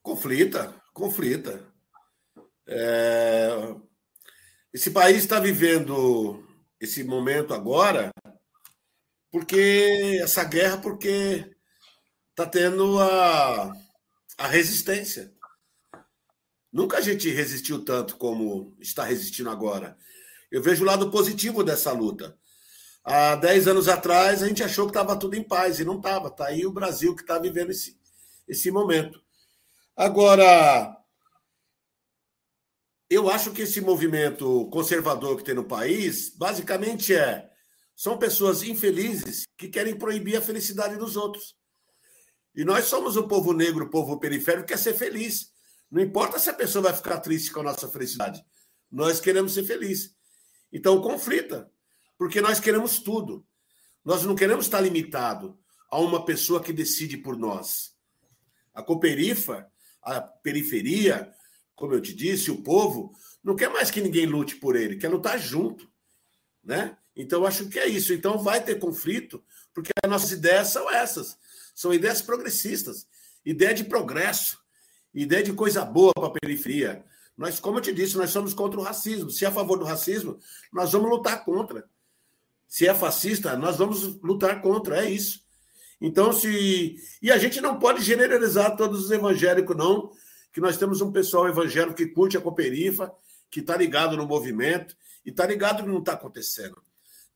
[0.00, 1.62] Conflita, conflita.
[2.66, 3.74] É...
[4.72, 6.44] Esse país está vivendo
[6.80, 8.10] esse momento agora
[9.30, 11.54] porque essa guerra porque
[12.30, 13.72] está tendo a,
[14.38, 15.32] a resistência.
[16.72, 19.96] Nunca a gente resistiu tanto como está resistindo agora.
[20.50, 22.38] Eu vejo o lado positivo dessa luta.
[23.04, 26.28] Há 10 anos atrás, a gente achou que estava tudo em paz, e não estava.
[26.28, 27.98] Está aí o Brasil que está vivendo esse,
[28.46, 29.22] esse momento.
[29.96, 30.96] Agora,
[33.10, 37.47] eu acho que esse movimento conservador que tem no país, basicamente é
[37.98, 41.56] são pessoas infelizes que querem proibir a felicidade dos outros.
[42.54, 45.50] E nós somos o povo negro, o povo periférico, que quer ser feliz.
[45.90, 48.40] Não importa se a pessoa vai ficar triste com a nossa felicidade.
[48.88, 50.14] Nós queremos ser felizes.
[50.72, 51.68] Então, conflita
[52.16, 53.44] porque nós queremos tudo.
[54.04, 55.58] Nós não queremos estar limitado
[55.90, 57.96] a uma pessoa que decide por nós.
[58.72, 59.68] A Coperifa,
[60.00, 61.34] a periferia,
[61.74, 63.10] como eu te disse, o povo,
[63.42, 65.90] não quer mais que ninguém lute por ele, quer lutar junto.
[66.62, 66.96] Né?
[67.18, 68.14] Então, acho que é isso.
[68.14, 69.44] Então, vai ter conflito,
[69.74, 71.36] porque as nossas ideias são essas.
[71.74, 73.06] São ideias progressistas,
[73.44, 74.58] ideia de progresso,
[75.12, 77.04] ideia de coisa boa para a periferia.
[77.36, 79.30] Nós, como eu te disse, nós somos contra o racismo.
[79.30, 80.38] Se é a favor do racismo,
[80.72, 81.86] nós vamos lutar contra
[82.68, 85.42] se é fascista, nós vamos lutar contra, é isso.
[85.98, 86.96] Então, se.
[87.20, 90.12] E a gente não pode generalizar todos os evangélicos, não,
[90.52, 93.10] que nós temos um pessoal evangélico que curte a Coperifa,
[93.50, 94.94] que está ligado no movimento
[95.24, 96.80] e está ligado no que não está acontecendo.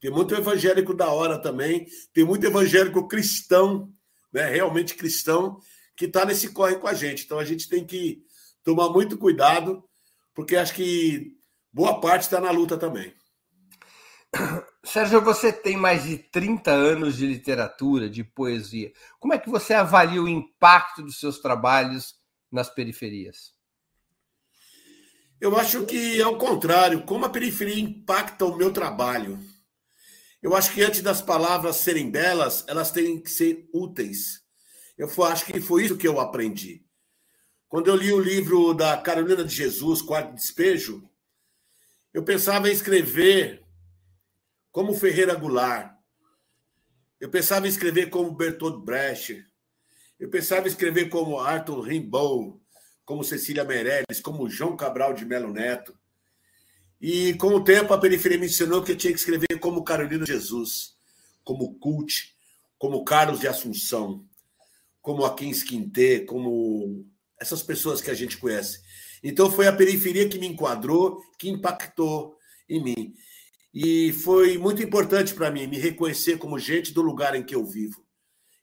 [0.03, 3.89] Tem muito evangélico da hora também, tem muito evangélico cristão,
[4.33, 5.61] né, realmente cristão,
[5.97, 7.25] que está nesse corre com a gente.
[7.25, 8.21] Então a gente tem que
[8.65, 9.89] tomar muito cuidado,
[10.35, 11.37] porque acho que
[11.73, 13.15] boa parte está na luta também.
[14.83, 18.93] Sérgio, você tem mais de 30 anos de literatura, de poesia.
[19.21, 22.17] Como é que você avalia o impacto dos seus trabalhos
[22.51, 23.53] nas periferias?
[25.41, 27.05] Eu acho que é o contrário.
[27.05, 29.39] Como a periferia impacta o meu trabalho?
[30.43, 34.43] Eu acho que antes das palavras serem belas, elas têm que ser úteis.
[34.99, 36.85] Eu acho que foi isso que eu aprendi.
[37.69, 41.09] Quando eu li o livro da Carolina de Jesus, Quarto Despejo,
[42.13, 43.65] eu pensava em escrever
[44.73, 45.97] como Ferreira Goulart.
[47.21, 49.47] Eu pensava em escrever como Bertolt Brecht.
[50.19, 52.61] Eu pensava em escrever como Arthur Rimbaud,
[53.05, 55.97] como Cecília Meirelles, como João Cabral de Melo Neto.
[57.03, 60.25] E com o tempo a periferia me ensinou que eu tinha que escrever como Carolina
[60.25, 60.95] Jesus,
[61.43, 62.33] como Cult,
[62.79, 64.25] como Carlos de Assunção,
[65.01, 67.05] como Akin Quintê, como
[67.41, 68.81] essas pessoas que a gente conhece.
[69.21, 72.37] Então foi a periferia que me enquadrou, que impactou
[72.69, 73.15] em mim.
[73.75, 77.67] E foi muito importante para mim me reconhecer como gente do lugar em que eu
[77.67, 78.07] vivo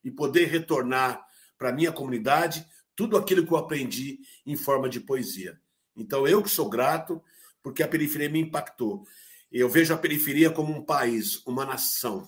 [0.02, 1.22] e poder retornar
[1.58, 2.66] para minha comunidade
[2.96, 5.60] tudo aquilo que eu aprendi em forma de poesia.
[5.94, 7.22] Então eu que sou grato
[7.70, 9.05] porque a periferia me impactou.
[9.51, 12.28] Eu vejo a periferia como um país, uma nação,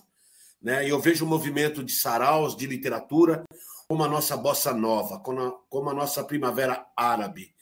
[0.60, 0.88] né?
[0.88, 3.42] Eu vejo o movimento de saraus, de literatura,
[3.88, 7.52] como a nossa bossa nova, como a, como a nossa primavera árabe,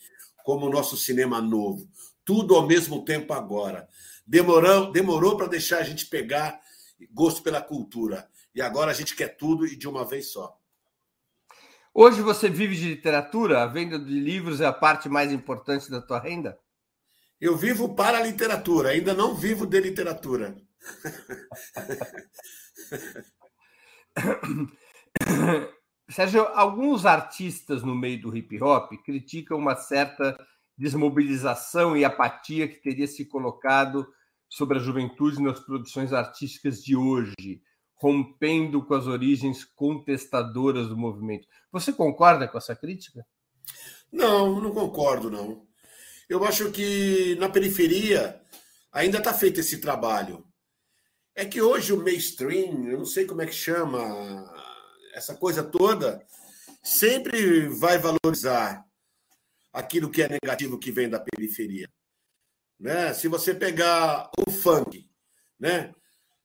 [0.44, 1.88] como o nosso cinema novo,
[2.22, 3.88] tudo ao mesmo tempo agora.
[4.26, 6.60] Demorou, demorou para deixar a gente pegar
[7.10, 8.28] gosto pela cultura.
[8.54, 10.54] E agora a gente quer tudo e de uma vez só.
[11.94, 13.62] Hoje você vive de literatura?
[13.62, 16.58] A venda de livros é a parte mais importante da tua renda?
[17.40, 20.54] Eu vivo para a literatura, ainda não vivo de literatura.
[26.10, 30.36] Sérgio, alguns artistas no meio do hip hop criticam uma certa
[30.76, 34.06] desmobilização e apatia que teria se colocado
[34.46, 37.62] sobre a juventude nas produções artísticas de hoje,
[37.94, 41.48] rompendo com as origens contestadoras do movimento.
[41.72, 43.24] Você concorda com essa crítica?
[44.12, 45.69] Não, não concordo, não.
[46.30, 48.40] Eu acho que na periferia
[48.92, 50.46] ainda está feito esse trabalho.
[51.34, 54.00] É que hoje o mainstream, eu não sei como é que chama,
[55.12, 56.24] essa coisa toda,
[56.84, 58.86] sempre vai valorizar
[59.72, 61.90] aquilo que é negativo que vem da periferia.
[62.78, 63.12] Né?
[63.12, 65.10] Se você pegar o funk,
[65.58, 65.92] né?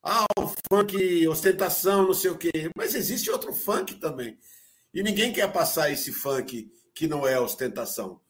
[0.01, 2.71] Ah, o funk, ostentação, não sei o quê.
[2.75, 4.35] Mas existe outro funk também.
[4.91, 8.24] E ninguém quer passar esse funk que não é ostentação.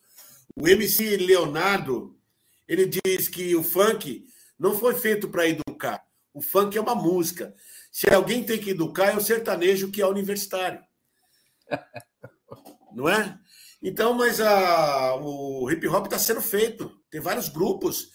[0.56, 2.18] O MC Leonardo,
[2.68, 4.26] ele diz que o funk
[4.58, 6.06] não foi feito para educar.
[6.34, 7.54] O funk é uma música.
[7.92, 10.84] Se alguém tem que educar, é o sertanejo que é universitário.
[12.94, 13.38] Não é?
[13.82, 16.98] Então, mas a, o hip hop está sendo feito.
[17.10, 18.10] Tem vários grupos,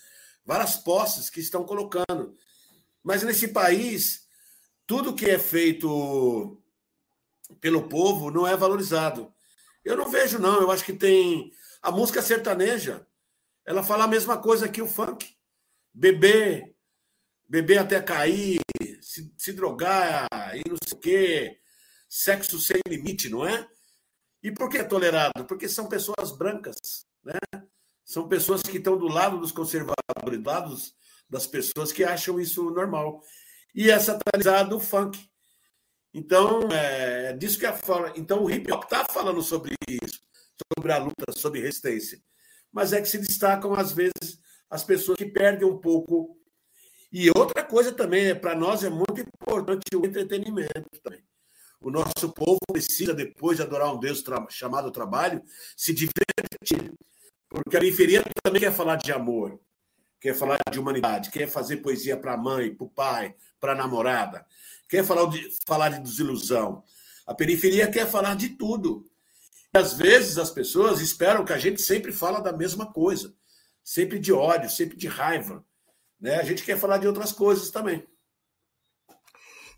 [0.45, 2.34] várias posses que estão colocando.
[3.03, 4.26] Mas nesse país,
[4.86, 6.61] tudo que é feito
[7.61, 9.32] pelo povo não é valorizado.
[9.84, 10.61] Eu não vejo, não.
[10.61, 11.53] Eu acho que tem.
[11.83, 13.07] A música sertaneja,
[13.64, 15.37] ela fala a mesma coisa que o funk.
[15.93, 16.74] Beber,
[17.49, 18.61] beber até cair,
[19.01, 21.61] se, se drogar e não sei o quê,
[22.09, 23.66] sexo sem limite, não é?
[24.43, 25.45] E por que é tolerado?
[25.47, 26.76] Porque são pessoas brancas,
[27.24, 27.39] né?
[28.05, 30.76] São pessoas que estão do lado dos conservadores, do lado
[31.28, 33.22] das pessoas que acham isso normal.
[33.74, 35.31] E é satanizado o funk.
[36.12, 38.12] Então, é disso que a fala.
[38.16, 40.20] Então, o hip hop está falando sobre isso,
[40.77, 42.21] sobre a luta, sobre resistência.
[42.73, 44.39] Mas é que se destacam, às vezes,
[44.69, 46.41] as pessoas que perdem um pouco
[47.13, 51.21] e outra coisa também, é para nós é muito importante o entretenimento também.
[51.81, 55.43] O nosso povo precisa, depois de adorar um Deus chamado trabalho,
[55.77, 56.95] se divertir.
[57.49, 59.59] Porque a periferia também quer falar de amor,
[60.21, 63.75] quer falar de humanidade, quer fazer poesia para a mãe, para o pai, para a
[63.75, 64.47] namorada,
[64.89, 66.85] quer falar de, falar de desilusão.
[67.27, 69.10] A periferia quer falar de tudo.
[69.73, 73.35] Às vezes as pessoas esperam que a gente sempre fala da mesma coisa,
[73.85, 75.64] sempre de ódio, sempre de raiva.
[76.21, 76.37] Né?
[76.37, 78.05] A gente quer falar de outras coisas também.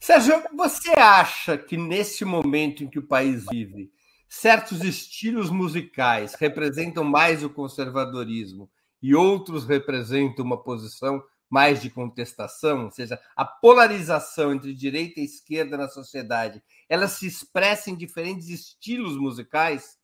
[0.00, 3.92] Sérgio, você acha que nesse momento em que o país vive,
[4.28, 8.68] certos estilos musicais representam mais o conservadorismo
[9.00, 15.24] e outros representam uma posição mais de contestação, ou seja, a polarização entre direita e
[15.24, 16.62] esquerda na sociedade,
[16.92, 19.98] ela se expressa em diferentes estilos musicais?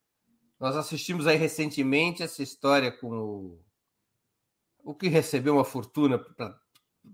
[0.59, 3.65] Nós assistimos aí recentemente essa história com o
[4.83, 6.19] o que recebeu uma fortuna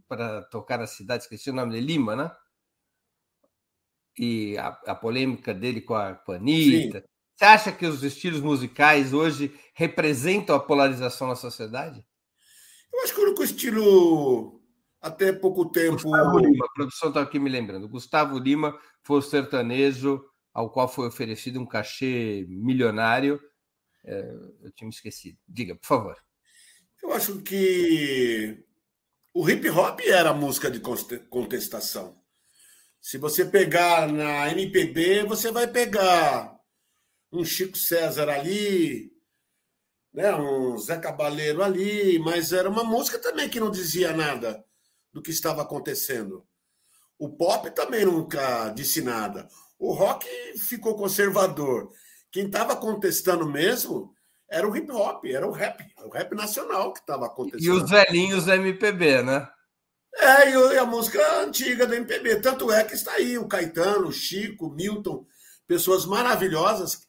[0.07, 2.31] para tocar na cidade, esqueci o nome de Lima, né?
[4.17, 7.05] E a, a polêmica dele com a, com a Anitta.
[7.35, 12.07] Você acha que os estilos musicais hoje representam a polarização na sociedade?
[12.93, 14.64] Eu acho que o único estilo,
[15.05, 16.03] até pouco tempo.
[16.03, 17.87] Gustavo Lima, a produção está aqui me lembrando.
[17.87, 23.39] Gustavo Lima foi o sertanejo ao qual foi oferecido um cachê milionário.
[24.03, 25.37] É, eu tinha me esquecido.
[25.47, 26.17] Diga, por favor.
[27.03, 28.65] Eu acho que
[29.35, 30.81] o hip hop era música de
[31.29, 32.19] contestação.
[32.99, 36.59] Se você pegar na MPB, você vai pegar
[37.31, 39.13] um Chico César ali,
[40.15, 44.65] né, um Zé Cabaleiro ali, mas era uma música também que não dizia nada
[45.15, 46.45] do que estava acontecendo.
[47.17, 49.49] O pop também nunca disse nada.
[49.79, 50.27] O rock
[50.59, 51.93] ficou conservador.
[52.33, 54.13] Quem estava contestando mesmo
[54.51, 57.65] era o hip hop, era o rap, o rap nacional que estava acontecendo.
[57.65, 59.49] E os velhinhos da MPB, né?
[60.17, 62.41] É, e a música antiga do MPB.
[62.41, 65.25] Tanto é que está aí o Caetano, o Chico, o Milton,
[65.67, 67.03] pessoas maravilhosas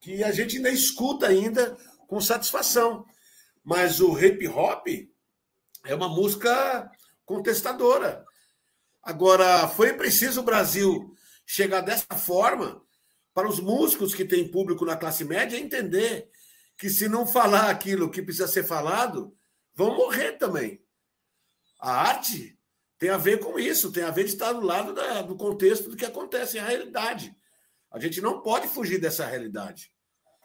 [0.00, 1.76] que a gente ainda escuta ainda
[2.08, 3.04] com satisfação.
[3.62, 4.86] Mas o hip hop
[5.84, 6.90] é uma música
[7.32, 8.26] contestadora.
[9.02, 11.14] Agora, foi preciso o Brasil
[11.46, 12.82] chegar dessa forma
[13.32, 16.28] para os músicos que têm público na classe média entender
[16.76, 19.34] que se não falar aquilo que precisa ser falado,
[19.74, 20.84] vão morrer também.
[21.80, 22.58] A arte
[22.98, 25.88] tem a ver com isso, tem a ver de estar do lado da, do contexto
[25.88, 27.34] do que acontece, a realidade.
[27.90, 29.90] A gente não pode fugir dessa realidade.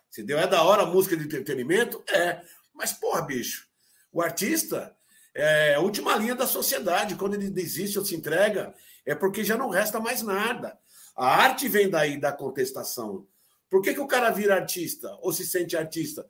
[0.10, 2.02] Se deu é da hora a música de entretenimento?
[2.08, 2.42] É.
[2.74, 3.68] Mas, porra, bicho,
[4.12, 4.97] o artista
[5.38, 7.16] é a última linha da sociedade.
[7.16, 8.74] Quando ele desiste ou se entrega,
[9.06, 10.78] é porque já não resta mais nada.
[11.16, 13.28] A arte vem daí da contestação.
[13.70, 16.28] Por que, que o cara vira artista ou se sente artista?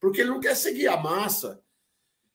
[0.00, 1.60] Porque ele não quer seguir a massa,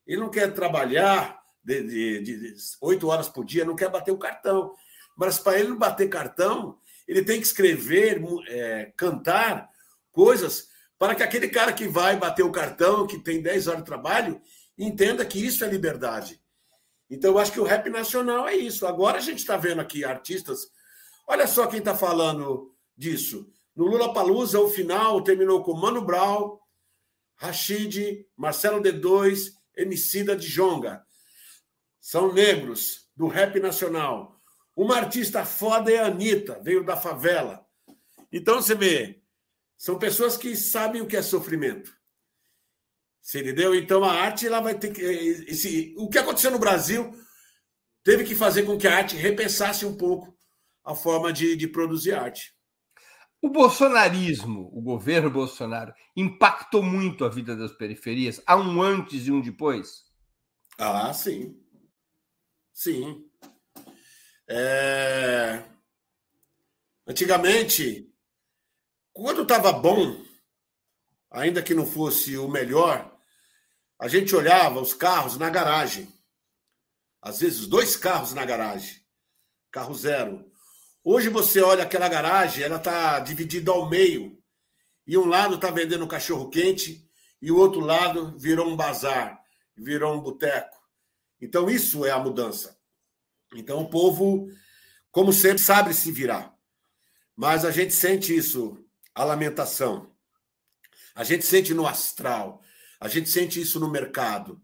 [0.08, 4.74] ele não quer trabalhar, de, oito horas por dia, não quer bater o cartão.
[5.18, 9.70] Mas para ele não bater cartão, ele tem que escrever, é, cantar
[10.12, 13.86] coisas para que aquele cara que vai bater o cartão, que tem 10 horas de
[13.86, 14.42] trabalho,
[14.78, 16.42] entenda que isso é liberdade.
[17.10, 18.88] Então, eu acho que o rap nacional é isso.
[18.88, 20.72] Agora a gente está vendo aqui artistas.
[21.28, 23.52] Olha só quem está falando disso.
[23.76, 26.60] No Lula Palusa, o final terminou com Mano Brown,
[27.36, 31.04] Rashid, Marcelo D2, Emicida de Jonga
[32.04, 34.38] são negros do rap nacional.
[34.76, 37.66] Uma artista foda é a Anitta, veio da favela.
[38.30, 39.24] Então você vê,
[39.78, 41.98] são pessoas que sabem o que é sofrimento.
[43.24, 43.74] Você entendeu?
[43.74, 45.02] Então a arte ela vai ter que.
[45.02, 47.10] Esse, o que aconteceu no Brasil
[48.04, 50.38] teve que fazer com que a arte repensasse um pouco
[50.84, 52.54] a forma de, de produzir arte.
[53.42, 58.42] O bolsonarismo, o governo Bolsonaro, impactou muito a vida das periferias?
[58.46, 60.04] Há um antes e um depois?
[60.78, 61.58] Ah, sim.
[62.74, 63.26] Sim.
[64.50, 65.64] É...
[67.08, 68.10] Antigamente,
[69.14, 70.22] quando estava bom,
[71.32, 73.13] ainda que não fosse o melhor,
[74.00, 76.08] a gente olhava os carros na garagem.
[77.22, 79.02] Às vezes, dois carros na garagem.
[79.72, 80.52] Carro zero.
[81.04, 84.42] Hoje você olha aquela garagem, ela está dividida ao meio.
[85.06, 87.10] E um lado está vendendo cachorro quente
[87.42, 89.38] e o outro lado virou um bazar,
[89.76, 90.78] virou um boteco.
[91.42, 92.80] Então, isso é a mudança.
[93.54, 94.48] Então, o povo,
[95.12, 96.56] como sempre, sabe se virar.
[97.36, 98.82] Mas a gente sente isso,
[99.14, 100.10] a lamentação.
[101.14, 102.63] A gente sente no astral.
[103.04, 104.62] A gente sente isso no mercado.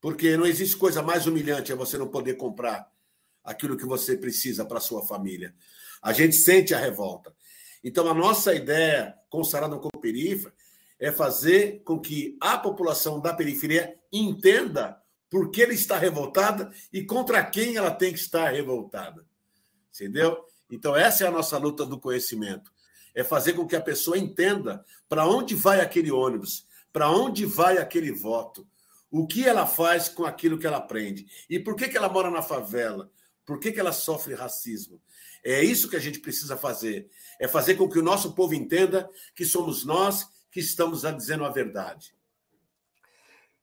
[0.00, 2.88] Porque não existe coisa mais humilhante a você não poder comprar
[3.42, 5.52] aquilo que você precisa para sua família.
[6.00, 7.34] A gente sente a revolta.
[7.82, 10.54] Então, a nossa ideia com o Sarado Perifa
[10.96, 14.96] é fazer com que a população da periferia entenda
[15.28, 19.26] por que ela está revoltada e contra quem ela tem que estar revoltada.
[19.92, 20.38] Entendeu?
[20.70, 22.72] Então, essa é a nossa luta do conhecimento.
[23.12, 27.78] É fazer com que a pessoa entenda para onde vai aquele ônibus, para onde vai
[27.78, 28.66] aquele voto,
[29.10, 32.30] o que ela faz com aquilo que ela aprende e por que, que ela mora
[32.30, 33.10] na favela,
[33.44, 35.00] por que, que ela sofre racismo.
[35.44, 37.10] É isso que a gente precisa fazer.
[37.40, 41.50] É fazer com que o nosso povo entenda que somos nós que estamos dizendo a
[41.50, 42.14] verdade.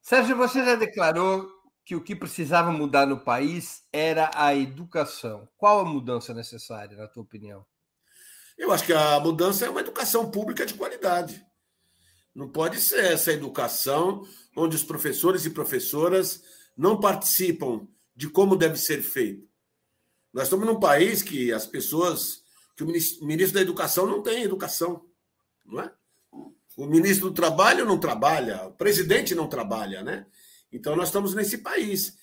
[0.01, 1.47] Sérgio, você já declarou
[1.85, 5.47] que o que precisava mudar no país era a educação.
[5.57, 7.65] Qual a mudança necessária, na tua opinião?
[8.57, 11.43] Eu acho que a mudança é uma educação pública de qualidade.
[12.33, 14.25] Não pode ser essa educação
[14.55, 16.43] onde os professores e professoras
[16.77, 19.47] não participam de como deve ser feito.
[20.33, 22.43] Nós estamos num país que as pessoas,
[22.75, 22.87] que o
[23.25, 25.05] ministro da Educação não tem educação,
[25.65, 25.91] não é?
[26.77, 30.25] O ministro do Trabalho não trabalha, o presidente não trabalha, né?
[30.71, 32.15] Então, nós estamos nesse país.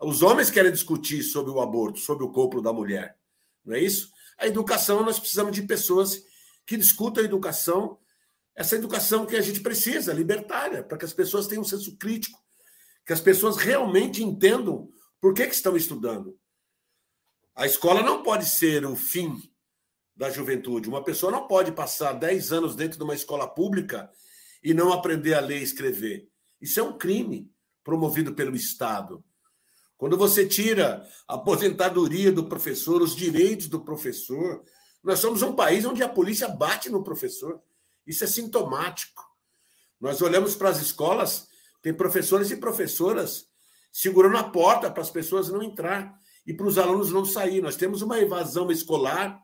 [0.00, 3.18] Os homens querem discutir sobre o aborto, sobre o corpo da mulher,
[3.64, 4.10] não é isso?
[4.38, 6.22] A educação, nós precisamos de pessoas
[6.64, 7.98] que discutam a educação
[8.58, 12.36] essa educação que a gente precisa, libertária, para que as pessoas tenham um senso crítico,
[13.06, 14.90] que as pessoas realmente entendam
[15.20, 16.36] por que, que estão estudando.
[17.54, 19.40] A escola não pode ser o fim
[20.16, 20.88] da juventude.
[20.88, 24.10] Uma pessoa não pode passar 10 anos dentro de uma escola pública
[24.60, 26.28] e não aprender a ler e escrever.
[26.60, 27.48] Isso é um crime
[27.84, 29.24] promovido pelo Estado.
[29.96, 34.64] Quando você tira a aposentadoria do professor, os direitos do professor,
[35.00, 37.62] nós somos um país onde a polícia bate no professor.
[38.08, 39.22] Isso é sintomático.
[40.00, 41.46] Nós olhamos para as escolas,
[41.82, 43.46] tem professores e professoras
[43.92, 47.60] segurando a porta para as pessoas não entrar e para os alunos não sair.
[47.60, 49.38] Nós temos uma evasão escolar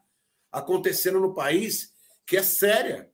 [0.51, 1.93] acontecendo no país
[2.27, 3.11] que é séria.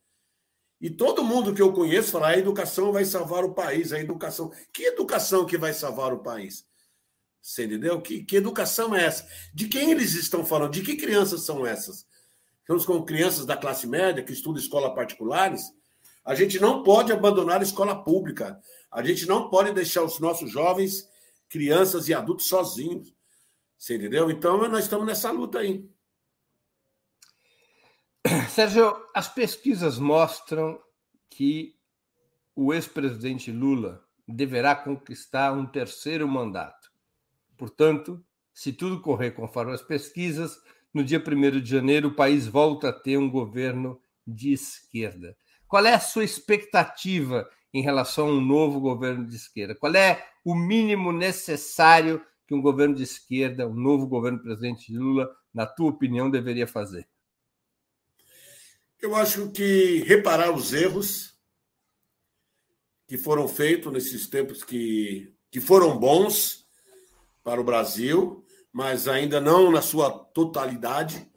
[0.81, 4.53] E todo mundo que eu conheço fala: a educação vai salvar o país, a educação.
[4.73, 6.65] Que educação que vai salvar o país?
[7.43, 8.01] Você entendeu?
[8.01, 9.27] Que, que educação é essa?
[9.53, 10.73] De quem eles estão falando?
[10.73, 12.07] De que crianças são essas?
[12.71, 15.75] Estamos com crianças da classe média que estudam escola particulares.
[16.25, 18.61] A gente não pode abandonar a escola pública.
[18.93, 21.05] A gente não pode deixar os nossos jovens,
[21.49, 23.13] crianças e adultos sozinhos.
[23.77, 24.31] Você entendeu?
[24.31, 25.85] Então, nós estamos nessa luta aí.
[28.51, 30.81] Sérgio, as pesquisas mostram
[31.29, 31.75] que
[32.55, 36.89] o ex-presidente Lula deverá conquistar um terceiro mandato.
[37.59, 40.57] Portanto, se tudo correr conforme as pesquisas,
[40.93, 45.37] no dia 1 de janeiro, o país volta a ter um governo de esquerda.
[45.67, 49.75] Qual é a sua expectativa em relação a um novo governo de esquerda?
[49.75, 55.31] Qual é o mínimo necessário que um governo de esquerda, um novo governo presidente Lula,
[55.55, 57.09] na tua opinião, deveria fazer?
[59.01, 61.39] Eu acho que reparar os erros
[63.07, 66.67] que foram feitos nesses tempos que, que foram bons
[67.43, 68.40] para o Brasil
[68.73, 71.29] mas ainda não na sua totalidade,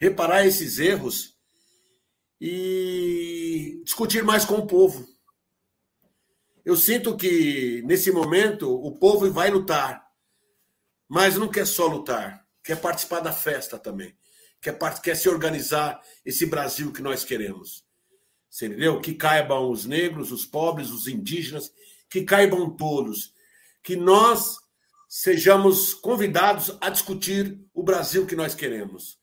[0.00, 1.36] reparar esses erros
[2.40, 5.06] e discutir mais com o povo.
[6.64, 10.04] Eu sinto que, nesse momento, o povo vai lutar,
[11.08, 14.16] mas não quer só lutar, quer participar da festa também,
[14.60, 17.84] quer, quer se organizar esse Brasil que nós queremos.
[18.48, 19.00] Você entendeu?
[19.00, 21.72] Que caibam os negros, os pobres, os indígenas,
[22.10, 23.32] que caibam todos.
[23.82, 24.58] Que nós
[25.14, 29.18] sejamos convidados a discutir o Brasil que nós queremos.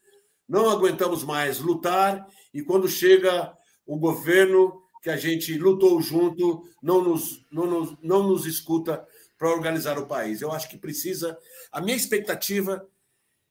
[0.47, 7.01] Não aguentamos mais lutar e quando chega o governo que a gente lutou junto, não
[7.01, 9.03] nos, não nos, não nos escuta
[9.35, 10.41] para organizar o país.
[10.41, 11.35] Eu acho que precisa.
[11.71, 12.87] A minha expectativa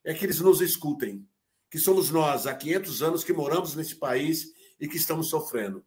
[0.05, 1.27] é que eles nos escutem,
[1.69, 5.85] que somos nós, há 500 anos, que moramos nesse país e que estamos sofrendo.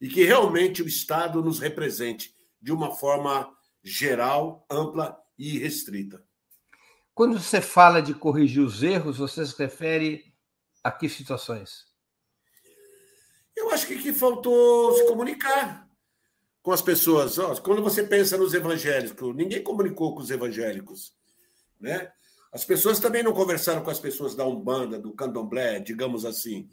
[0.00, 6.22] E que realmente o Estado nos represente de uma forma geral, ampla e restrita.
[7.14, 10.34] Quando você fala de corrigir os erros, você se refere
[10.84, 11.86] a que situações?
[13.56, 15.88] Eu acho que, que faltou se comunicar
[16.62, 17.36] com as pessoas.
[17.60, 21.14] Quando você pensa nos evangélicos, ninguém comunicou com os evangélicos,
[21.80, 22.12] né?
[22.52, 26.68] As pessoas também não conversaram com as pessoas da Umbanda, do Candomblé, digamos assim.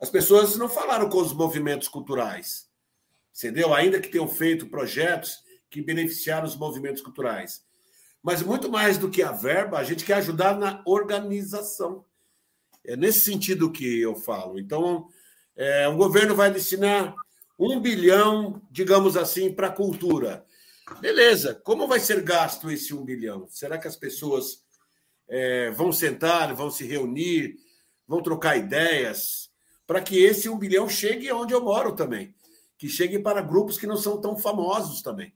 [0.00, 2.70] As pessoas não falaram com os movimentos culturais,
[3.36, 3.74] entendeu?
[3.74, 7.68] Ainda que tenham feito projetos que beneficiaram os movimentos culturais.
[8.22, 12.04] Mas muito mais do que a verba, a gente quer ajudar na organização.
[12.84, 14.58] É nesse sentido que eu falo.
[14.58, 15.08] Então,
[15.56, 17.14] é, o governo vai destinar
[17.58, 20.44] um bilhão, digamos assim, para a cultura.
[21.00, 23.46] Beleza, como vai ser gasto esse um bilhão?
[23.48, 24.64] Será que as pessoas
[25.28, 27.56] é, vão sentar, vão se reunir,
[28.06, 29.50] vão trocar ideias,
[29.86, 32.34] para que esse um bilhão chegue onde eu moro também?
[32.76, 35.32] Que chegue para grupos que não são tão famosos também.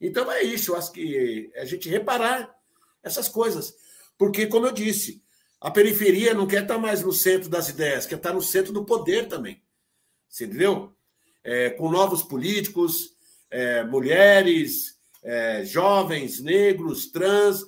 [0.00, 2.54] Então é isso, eu acho que a gente reparar
[3.02, 3.74] essas coisas.
[4.16, 5.22] Porque, como eu disse,
[5.60, 8.84] a periferia não quer estar mais no centro das ideias, quer estar no centro do
[8.84, 9.62] poder também.
[10.28, 10.94] Você entendeu?
[11.44, 13.14] É, com novos políticos,
[13.50, 17.64] é, mulheres, é, jovens, negros, trans.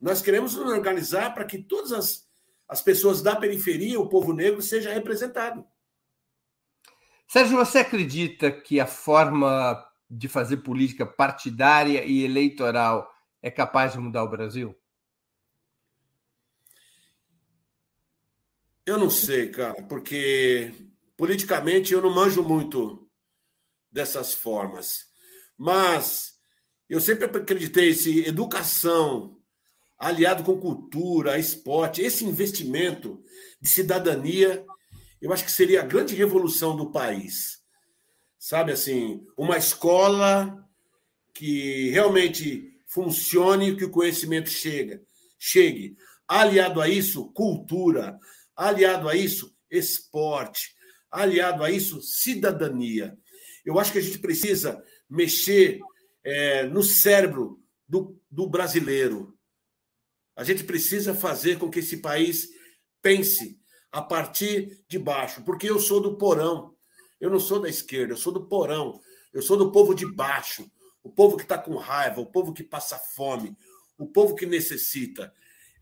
[0.00, 2.28] Nós queremos nos organizar para que todas as,
[2.68, 5.64] as pessoas da periferia, o povo negro, seja representado.
[7.28, 13.10] Sérgio, você acredita que a forma de fazer política partidária e eleitoral
[13.42, 14.76] é capaz de mudar o Brasil?
[18.84, 20.72] Eu não sei, cara, porque
[21.16, 23.08] politicamente eu não manjo muito
[23.90, 25.06] dessas formas.
[25.58, 26.38] Mas
[26.88, 29.36] eu sempre acreditei se educação
[29.98, 33.22] aliado com cultura, esporte, esse investimento
[33.60, 34.64] de cidadania,
[35.20, 37.65] eu acho que seria a grande revolução do país
[38.46, 40.64] sabe assim, uma escola
[41.34, 45.02] que realmente funcione, que o conhecimento chega,
[45.36, 45.96] chegue.
[46.28, 48.16] Aliado a isso, cultura.
[48.54, 50.76] Aliado a isso, esporte.
[51.10, 53.18] Aliado a isso, cidadania.
[53.64, 54.80] Eu acho que a gente precisa
[55.10, 55.80] mexer
[56.22, 59.36] é, no cérebro do, do brasileiro.
[60.36, 62.48] A gente precisa fazer com que esse país
[63.02, 66.75] pense a partir de baixo, porque eu sou do porão.
[67.20, 69.00] Eu não sou da esquerda, eu sou do porão.
[69.32, 70.66] Eu sou do povo de baixo,
[71.02, 73.54] o povo que está com raiva, o povo que passa fome,
[73.98, 75.30] o povo que necessita.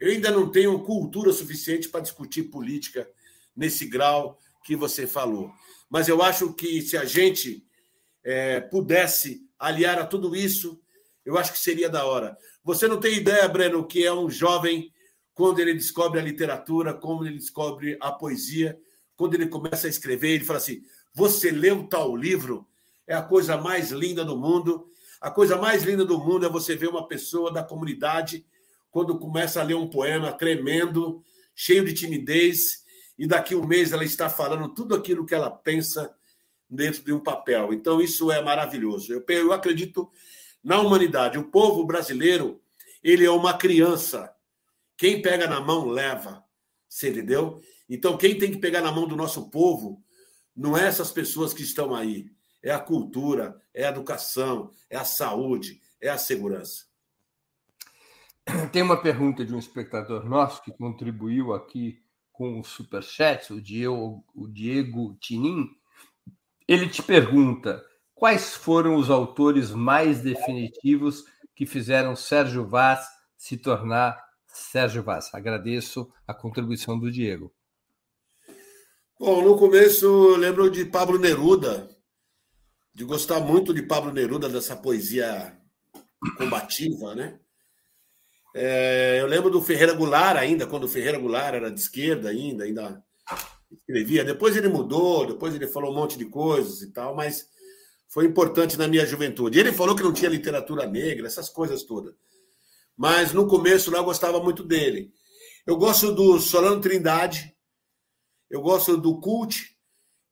[0.00, 3.08] Eu ainda não tenho cultura suficiente para discutir política
[3.56, 5.52] nesse grau que você falou.
[5.88, 7.64] Mas eu acho que se a gente
[8.24, 10.80] é, pudesse aliar a tudo isso,
[11.24, 12.36] eu acho que seria da hora.
[12.64, 14.92] Você não tem ideia, Breno, o que é um jovem
[15.32, 18.76] quando ele descobre a literatura, como ele descobre a poesia,
[19.16, 20.82] quando ele começa a escrever, ele fala assim:
[21.14, 22.66] você leu tal livro?
[23.06, 24.90] É a coisa mais linda do mundo.
[25.20, 28.44] A coisa mais linda do mundo é você ver uma pessoa da comunidade
[28.90, 31.22] quando começa a ler um poema tremendo,
[31.54, 32.84] cheio de timidez,
[33.18, 36.14] e daqui um mês ela está falando tudo aquilo que ela pensa
[36.68, 37.72] dentro de um papel.
[37.72, 39.12] Então, isso é maravilhoso.
[39.12, 40.10] Eu, eu acredito
[40.62, 41.38] na humanidade.
[41.38, 42.60] O povo brasileiro,
[43.02, 44.32] ele é uma criança.
[44.96, 46.44] Quem pega na mão, leva.
[46.88, 47.60] Você entendeu?
[47.88, 50.03] Então, quem tem que pegar na mão do nosso povo
[50.56, 52.30] não é essas pessoas que estão aí.
[52.62, 56.84] É a cultura, é a educação, é a saúde, é a segurança.
[58.72, 62.02] Tem uma pergunta de um espectador nosso que contribuiu aqui
[62.32, 65.68] com o Superchat, o Diego, o Diego Tinin.
[66.66, 67.84] Ele te pergunta
[68.14, 71.24] quais foram os autores mais definitivos
[71.54, 75.32] que fizeram Sérgio Vaz se tornar Sérgio Vaz.
[75.34, 77.52] Agradeço a contribuição do Diego.
[79.16, 81.88] Bom, no começo eu lembro de Pablo Neruda,
[82.92, 85.56] de gostar muito de Pablo Neruda, dessa poesia
[86.36, 87.38] combativa, né?
[88.56, 92.64] É, eu lembro do Ferreira Goulart ainda, quando o Ferreira Goulart era de esquerda ainda,
[92.64, 93.04] ainda
[93.70, 94.24] escrevia.
[94.24, 97.48] Depois ele mudou, depois ele falou um monte de coisas e tal, mas
[98.08, 99.60] foi importante na minha juventude.
[99.60, 102.14] Ele falou que não tinha literatura negra, essas coisas todas.
[102.96, 105.12] Mas no começo lá eu gostava muito dele.
[105.64, 107.53] Eu gosto do Solano Trindade,
[108.54, 109.76] eu gosto do Cult,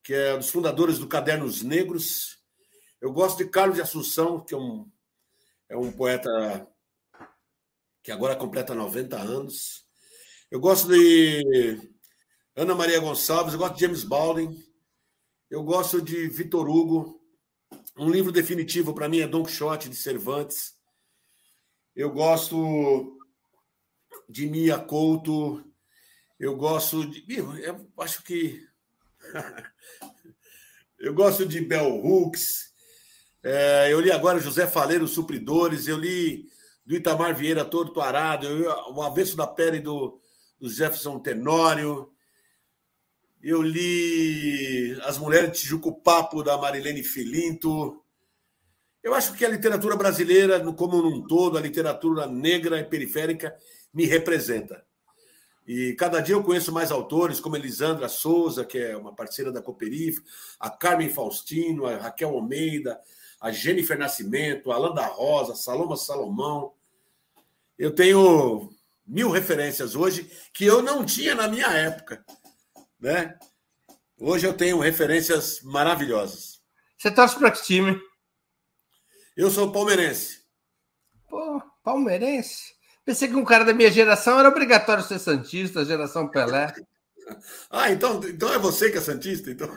[0.01, 2.39] que é um dos fundadores do Cadernos Negros.
[3.01, 4.89] Eu gosto de Carlos de Assunção, que é um,
[5.69, 6.65] é um poeta
[8.01, 9.85] que agora completa 90 anos.
[10.53, 11.81] Eu gosto de
[12.55, 14.57] Ana Maria Gonçalves, eu gosto de James Baldwin,
[15.51, 17.21] eu gosto de Vitor Hugo.
[17.99, 20.77] Um livro definitivo para mim é Don Quixote de Cervantes.
[21.93, 23.19] Eu gosto
[24.29, 25.72] de Mia Couto.
[26.43, 27.25] Eu gosto de.
[27.29, 28.67] Eu acho que.
[30.99, 32.73] eu gosto de Bell Hooks.
[33.45, 35.87] É, eu li agora José Faleiro, Supridores.
[35.87, 36.49] Eu li
[36.85, 38.49] do Itamar Vieira todo arado,
[38.93, 40.21] o avesso da pele do,
[40.59, 42.11] do Jefferson Tenório.
[43.41, 48.03] Eu li As Mulheres de Tijuco Papo, da Marilene Filinto.
[49.01, 53.57] Eu acho que a literatura brasileira, como um todo, a literatura negra e periférica,
[53.95, 54.85] me representa.
[55.67, 59.63] E cada dia eu conheço mais autores, como Elisandra Souza, que é uma parceira da
[59.63, 60.21] Cooperif,
[60.59, 63.01] a Carmen Faustino, a Raquel Almeida,
[63.41, 66.73] a Jennifer Nascimento, a Alanda Rosa, Saloma Salomão.
[67.79, 68.73] Eu tenho
[69.07, 72.25] mil referências hoje que eu não tinha na minha época.
[72.99, 73.39] Né?
[74.19, 76.61] Hoje eu tenho referências maravilhosas.
[76.97, 78.01] Você torce para que time?
[79.37, 80.43] Eu sou palmeirense.
[81.29, 82.75] Pô, palmeirense?
[83.05, 86.73] Pensei que um cara da minha geração era obrigatório ser Santista, geração Pelé.
[87.71, 89.51] ah, então, então é você que é Santista?
[89.51, 89.69] Então...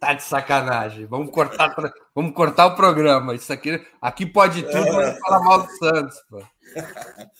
[0.00, 1.04] Tá de sacanagem.
[1.04, 1.74] Vamos cortar,
[2.14, 3.34] vamos cortar o programa.
[3.34, 4.92] Isso aqui, aqui pode tudo, é.
[4.92, 6.22] mas falar mal do Santos.
[6.28, 6.42] Pô.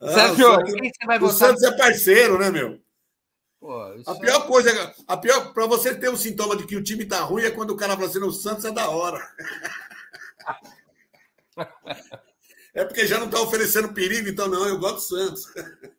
[0.00, 1.34] Ah, Sérgio, Santos, quem você vai votar?
[1.34, 2.80] O Santos é parceiro, né, meu?
[3.58, 4.46] Pô, a pior é...
[4.46, 7.50] coisa, a pior para você ter um sintoma de que o time tá ruim é
[7.50, 9.20] quando o cara fala assim, o Santos é da hora.
[12.74, 15.44] é porque já não tá oferecendo perigo, então não, eu gosto do Santos.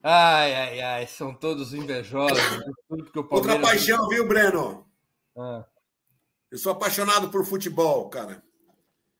[0.00, 2.38] Ai, ai, ai, são todos invejosos.
[2.88, 3.12] Palmeiras...
[3.30, 4.86] Outra paixão, viu, Breno?
[5.36, 5.66] Ah.
[6.50, 8.42] Eu sou apaixonado por futebol, cara.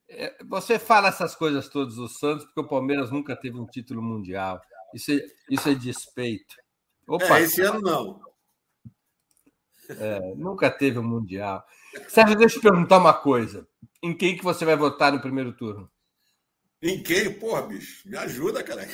[0.09, 4.01] É, você fala essas coisas todas do Santos porque o Palmeiras nunca teve um título
[4.01, 4.63] mundial.
[4.95, 6.55] Isso é, isso é despeito.
[7.07, 8.21] Opa, é, esse ano não.
[9.91, 11.65] É, nunca teve um mundial.
[12.09, 13.67] Sérgio, deixa eu te perguntar uma coisa.
[14.03, 15.91] Em quem que você vai votar no primeiro turno?
[16.81, 17.33] Em quem?
[17.33, 18.87] Porra, bicho, me ajuda, cara.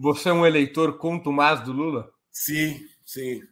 [0.00, 2.12] Você é um eleitor contumaz do Lula?
[2.30, 3.42] Sim, sim.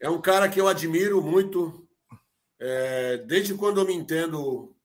[0.00, 1.88] É um cara que eu admiro muito.
[2.58, 4.76] É, desde quando eu me entendo,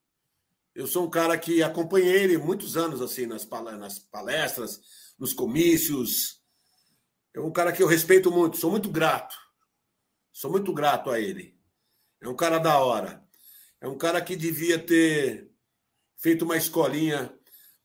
[0.73, 4.79] eu sou um cara que acompanhei ele muitos anos assim nas palestras,
[5.19, 6.41] nos comícios.
[7.33, 9.35] É um cara que eu respeito muito, sou muito grato.
[10.31, 11.57] Sou muito grato a ele.
[12.21, 13.24] É um cara da hora.
[13.85, 15.47] É um cara que devia ter
[16.17, 17.31] feito uma escolinha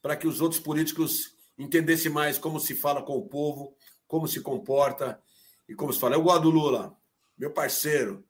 [0.00, 3.76] para que os outros políticos entendessem mais como se fala com o povo,
[4.08, 5.20] como se comporta
[5.68, 6.14] e como se fala.
[6.14, 6.96] Eu gosto do Lula,
[7.36, 8.24] meu parceiro.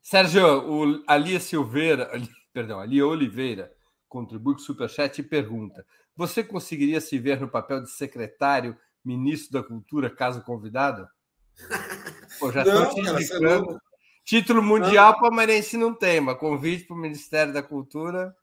[0.00, 2.08] Sérgio, o Alia Silveira,
[2.54, 3.74] perdão, Alia Oliveira
[4.08, 5.84] contribui com o Superchat e pergunta:
[6.14, 11.08] Você conseguiria se ver no papel de secretário, ministro da Cultura, caso convidado?
[12.38, 13.87] Pô, já não, cara, é
[14.28, 15.20] Título mundial não.
[15.20, 18.36] palmeirense não tem, mas convite para o Ministério da Cultura.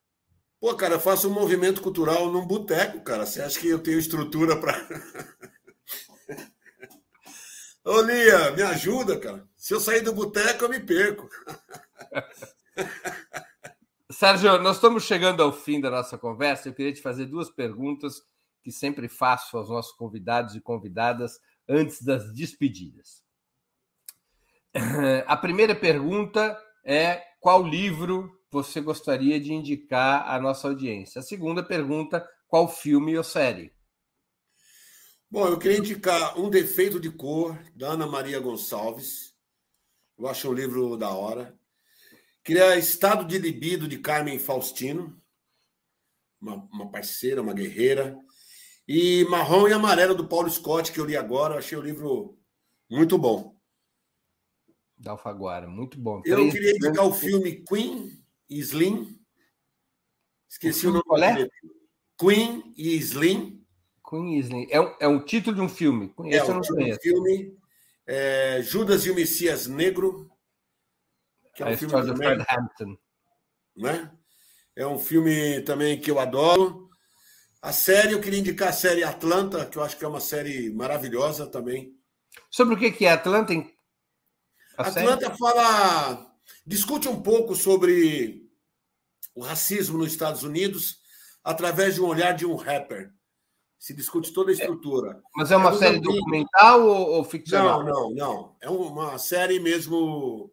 [0.59, 3.23] Pô, cara, eu faço um movimento cultural num boteco, cara.
[3.23, 4.73] Você acha que eu tenho estrutura para.
[7.85, 9.47] Ô, Lia, me ajuda, cara.
[9.55, 11.29] Se eu sair do boteco, eu me perco.
[14.09, 16.67] Sérgio, nós estamos chegando ao fim da nossa conversa.
[16.67, 18.23] Eu queria te fazer duas perguntas
[18.63, 23.23] que sempre faço aos nossos convidados e convidadas antes das despedidas.
[25.25, 31.19] A primeira pergunta é qual livro você gostaria de indicar à nossa audiência?
[31.19, 33.73] A segunda pergunta, qual filme ou série?
[35.31, 39.33] Bom, eu queria indicar Um Defeito de Cor, da Ana Maria Gonçalves.
[40.17, 41.57] Eu acho um livro da hora.
[42.43, 45.19] Queria Estado de Libido, de Carmen Faustino.
[46.39, 48.17] Uma, uma parceira, uma guerreira.
[48.87, 51.55] E Marrom e Amarelo, do Paulo Scott, que eu li agora.
[51.55, 52.37] Eu achei o livro
[52.89, 53.54] muito bom.
[54.97, 56.21] Da Alfaguara, muito bom.
[56.25, 58.11] Eu Três queria indicar o filme Queen
[58.49, 59.19] e Slim.
[60.49, 61.47] Esqueci o, o nome qual é?
[62.17, 63.65] Queen e Slim.
[64.07, 64.67] Queen Slim.
[64.69, 66.13] É um, é um título de um filme.
[66.25, 66.99] é, eu não conheço.
[67.01, 67.57] filme.
[68.07, 70.31] É, Judas e o Messias Negro.
[71.53, 72.97] Que é um a filme história também, do Fred Hampton.
[73.75, 74.11] Né?
[74.75, 76.89] É um filme também que eu adoro.
[77.61, 80.69] A série, eu queria indicar a série Atlanta, que eu acho que é uma série
[80.69, 81.97] maravilhosa também.
[82.51, 83.53] Sobre o que é Atlanta?
[83.53, 83.55] A
[84.77, 85.37] Atlanta série?
[85.37, 86.31] fala.
[86.65, 88.49] discute um pouco sobre
[89.33, 90.99] o racismo nos Estados Unidos
[91.43, 93.15] através de um olhar de um rapper
[93.85, 95.21] se discute toda a estrutura.
[95.35, 97.83] Mas é uma é série documental ou, ou, ficcional?
[97.83, 98.55] Não, não, não.
[98.59, 100.51] É uma série mesmo.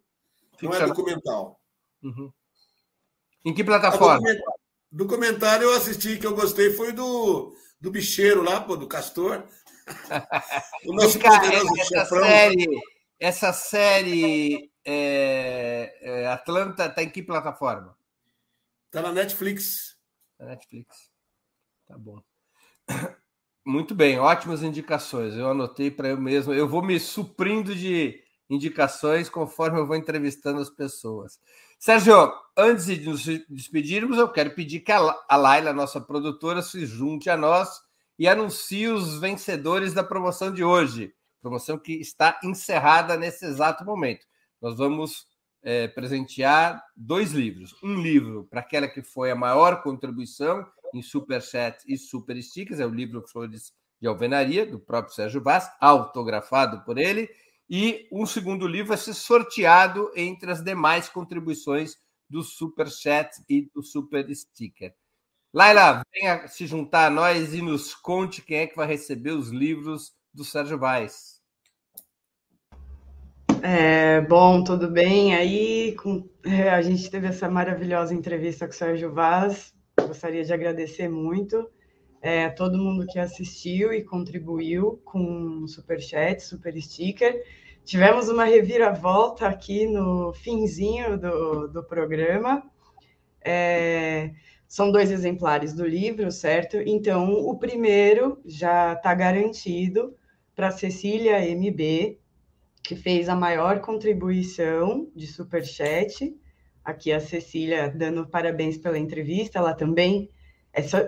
[0.50, 0.78] Ficcional.
[0.78, 1.60] Não é documental.
[2.02, 2.30] Uhum.
[3.42, 4.28] Em que plataforma?
[4.90, 9.44] Documentário eu assisti que eu gostei foi do, do bicheiro lá, pô, do Castor.
[10.86, 12.24] o nosso poderoso essa chefrão.
[12.24, 12.68] série,
[13.22, 17.96] essa série é, é, Atlanta está em que plataforma?
[18.86, 19.96] Está na Netflix.
[20.40, 21.08] Na Netflix.
[21.86, 22.20] Tá bom.
[23.64, 25.34] Muito bem, ótimas indicações.
[25.34, 26.52] Eu anotei para eu mesmo.
[26.52, 28.20] Eu vou me suprindo de
[28.50, 31.38] indicações conforme eu vou entrevistando as pessoas.
[31.78, 37.30] Sérgio, antes de nos despedirmos, eu quero pedir que a Laila, nossa produtora, se junte
[37.30, 37.80] a nós
[38.18, 41.14] e anuncie os vencedores da promoção de hoje.
[41.42, 44.24] Promoção que está encerrada nesse exato momento.
[44.60, 45.26] Nós vamos
[45.62, 47.74] é, presentear dois livros.
[47.82, 52.86] Um livro para aquela que foi a maior contribuição em Superchat e Super Stickers, é
[52.86, 57.28] o livro Flores de Alvenaria, do próprio Sérgio Vaz, autografado por ele,
[57.68, 61.96] e um segundo livro vai ser sorteado entre as demais contribuições
[62.28, 64.94] do Superchat e do Super Sticker.
[65.54, 69.50] Laila, venha se juntar a nós e nos conte quem é que vai receber os
[69.50, 71.40] livros do Sérgio Vaz.
[73.62, 75.34] É, bom, tudo bem?
[75.36, 79.72] Aí com, é, a gente teve essa maravilhosa entrevista com o Sérgio Vaz.
[80.00, 81.70] Gostaria de agradecer muito
[82.20, 87.44] é, todo mundo que assistiu e contribuiu com super chat, super sticker.
[87.84, 92.62] Tivemos uma reviravolta aqui no finzinho do, do programa.
[93.44, 94.30] É,
[94.66, 96.78] são dois exemplares do livro, certo?
[96.78, 100.16] Então, o primeiro já está garantido
[100.62, 102.20] para Cecília MB,
[102.84, 106.32] que fez a maior contribuição de superchat
[106.84, 110.30] aqui a Cecília dando parabéns pela entrevista, ela também,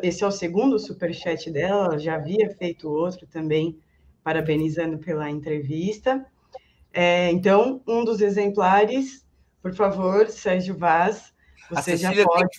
[0.02, 3.78] esse é o segundo superchat dela, ela já havia feito outro também,
[4.24, 6.26] parabenizando pela entrevista.
[6.92, 9.24] É, então, um dos exemplares,
[9.62, 11.32] por favor, Sérgio Vaz,
[11.70, 12.58] você já pode...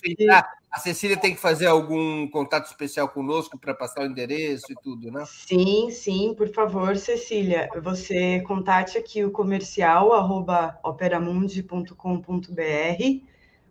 [0.76, 5.10] A Cecília tem que fazer algum contato especial conosco para passar o endereço e tudo,
[5.10, 5.24] né?
[5.24, 7.70] Sim, sim, por favor, Cecília.
[7.82, 11.94] Você contate aqui o comercial arroba operamundi.com.br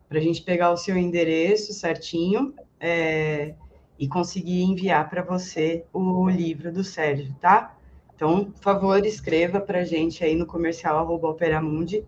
[0.09, 3.53] para a gente pegar o seu endereço certinho é,
[3.99, 7.77] e conseguir enviar para você o livro do Sérgio, tá?
[8.15, 12.03] Então, por favor, escreva para a gente aí no comercial arroba operamundi.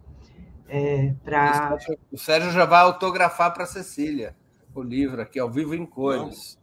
[0.68, 1.78] É, pra...
[2.12, 4.36] O Sérgio já vai autografar para a Cecília
[4.82, 6.58] o livro aqui, ao vivo em cores.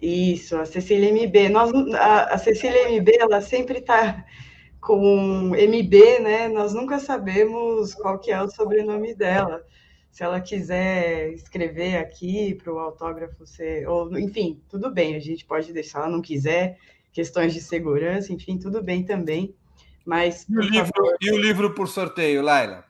[0.00, 1.48] Isso, a Cecília MB.
[1.48, 4.24] Nós, a, a Cecília MB, ela sempre está
[4.80, 6.48] com MB, né?
[6.48, 9.64] Nós nunca sabemos qual que é o sobrenome dela.
[10.10, 15.44] Se ela quiser escrever aqui para o autógrafo ser, ou enfim, tudo bem, a gente
[15.44, 15.98] pode deixar.
[16.00, 16.78] Se ela não quiser,
[17.12, 19.54] questões de segurança, enfim, tudo bem também.
[20.04, 22.87] Mas e o, livro, e o livro por sorteio, Laila?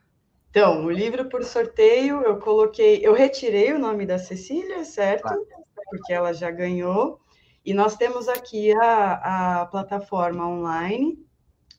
[0.49, 5.21] Então, o livro por sorteio, eu coloquei, eu retirei o nome da Cecília, certo?
[5.21, 5.45] Claro.
[5.89, 7.19] Porque ela já ganhou.
[7.63, 11.23] E nós temos aqui a, a plataforma online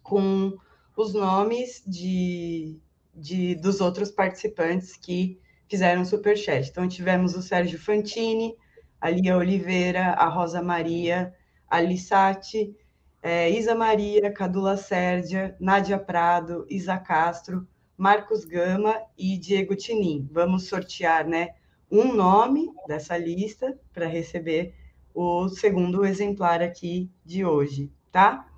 [0.02, 0.56] com
[0.96, 2.78] os nomes de,
[3.14, 6.68] de, dos outros participantes que fizeram superchat.
[6.68, 8.56] Então, tivemos o Sérgio Fantini,
[9.00, 11.34] a Lia Oliveira, a Rosa Maria,
[11.68, 12.76] a Lissati,
[13.22, 17.66] é, Isa Maria, Cadula Sérdia, Nádia Prado, Isa Castro,
[18.00, 20.26] Marcos Gama e Diego Tinin.
[20.32, 21.50] Vamos sortear né,
[21.90, 24.74] um nome dessa lista para receber
[25.14, 28.48] o segundo exemplar aqui de hoje, tá?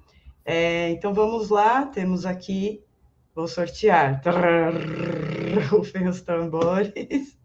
[0.44, 2.84] É, então vamos lá, temos aqui,
[3.34, 4.22] vou sortear.
[5.70, 7.36] Rufem os tambores.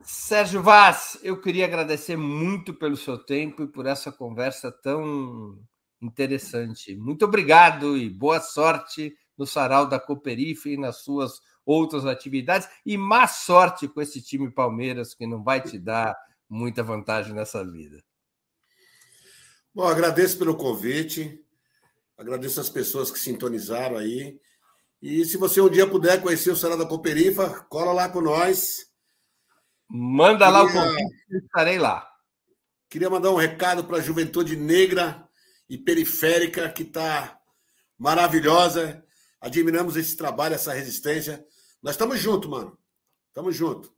[0.03, 5.59] Sérgio Vaz, eu queria agradecer muito pelo seu tempo e por essa conversa tão
[6.01, 6.97] interessante.
[6.97, 12.97] Muito obrigado e boa sorte no sarau da Cooperife e nas suas outras atividades e
[12.97, 16.17] má sorte com esse time Palmeiras que não vai te dar
[16.49, 18.03] muita vantagem nessa vida.
[19.75, 21.45] Bom, agradeço pelo convite,
[22.17, 24.41] agradeço as pessoas que sintonizaram aí.
[25.01, 28.90] E se você um dia puder conhecer o Sarau da Cooperifa, cola lá com nós.
[29.91, 32.09] Manda queria, lá o convite, estarei lá.
[32.89, 35.29] Queria mandar um recado para a juventude negra
[35.69, 37.37] e periférica que está
[37.99, 39.05] maravilhosa.
[39.41, 41.45] Admiramos esse trabalho, essa resistência.
[41.83, 42.79] Nós estamos juntos, mano.
[43.29, 43.91] Estamos juntos.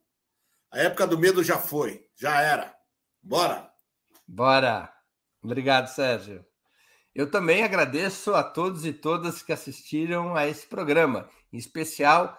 [0.71, 2.75] A época do medo já foi, já era.
[3.23, 3.71] Bora!
[4.27, 4.91] Bora!
[5.43, 6.45] Obrigado, Sérgio.
[7.15, 12.39] Eu também agradeço a todos e todas que assistiram a esse programa, em especial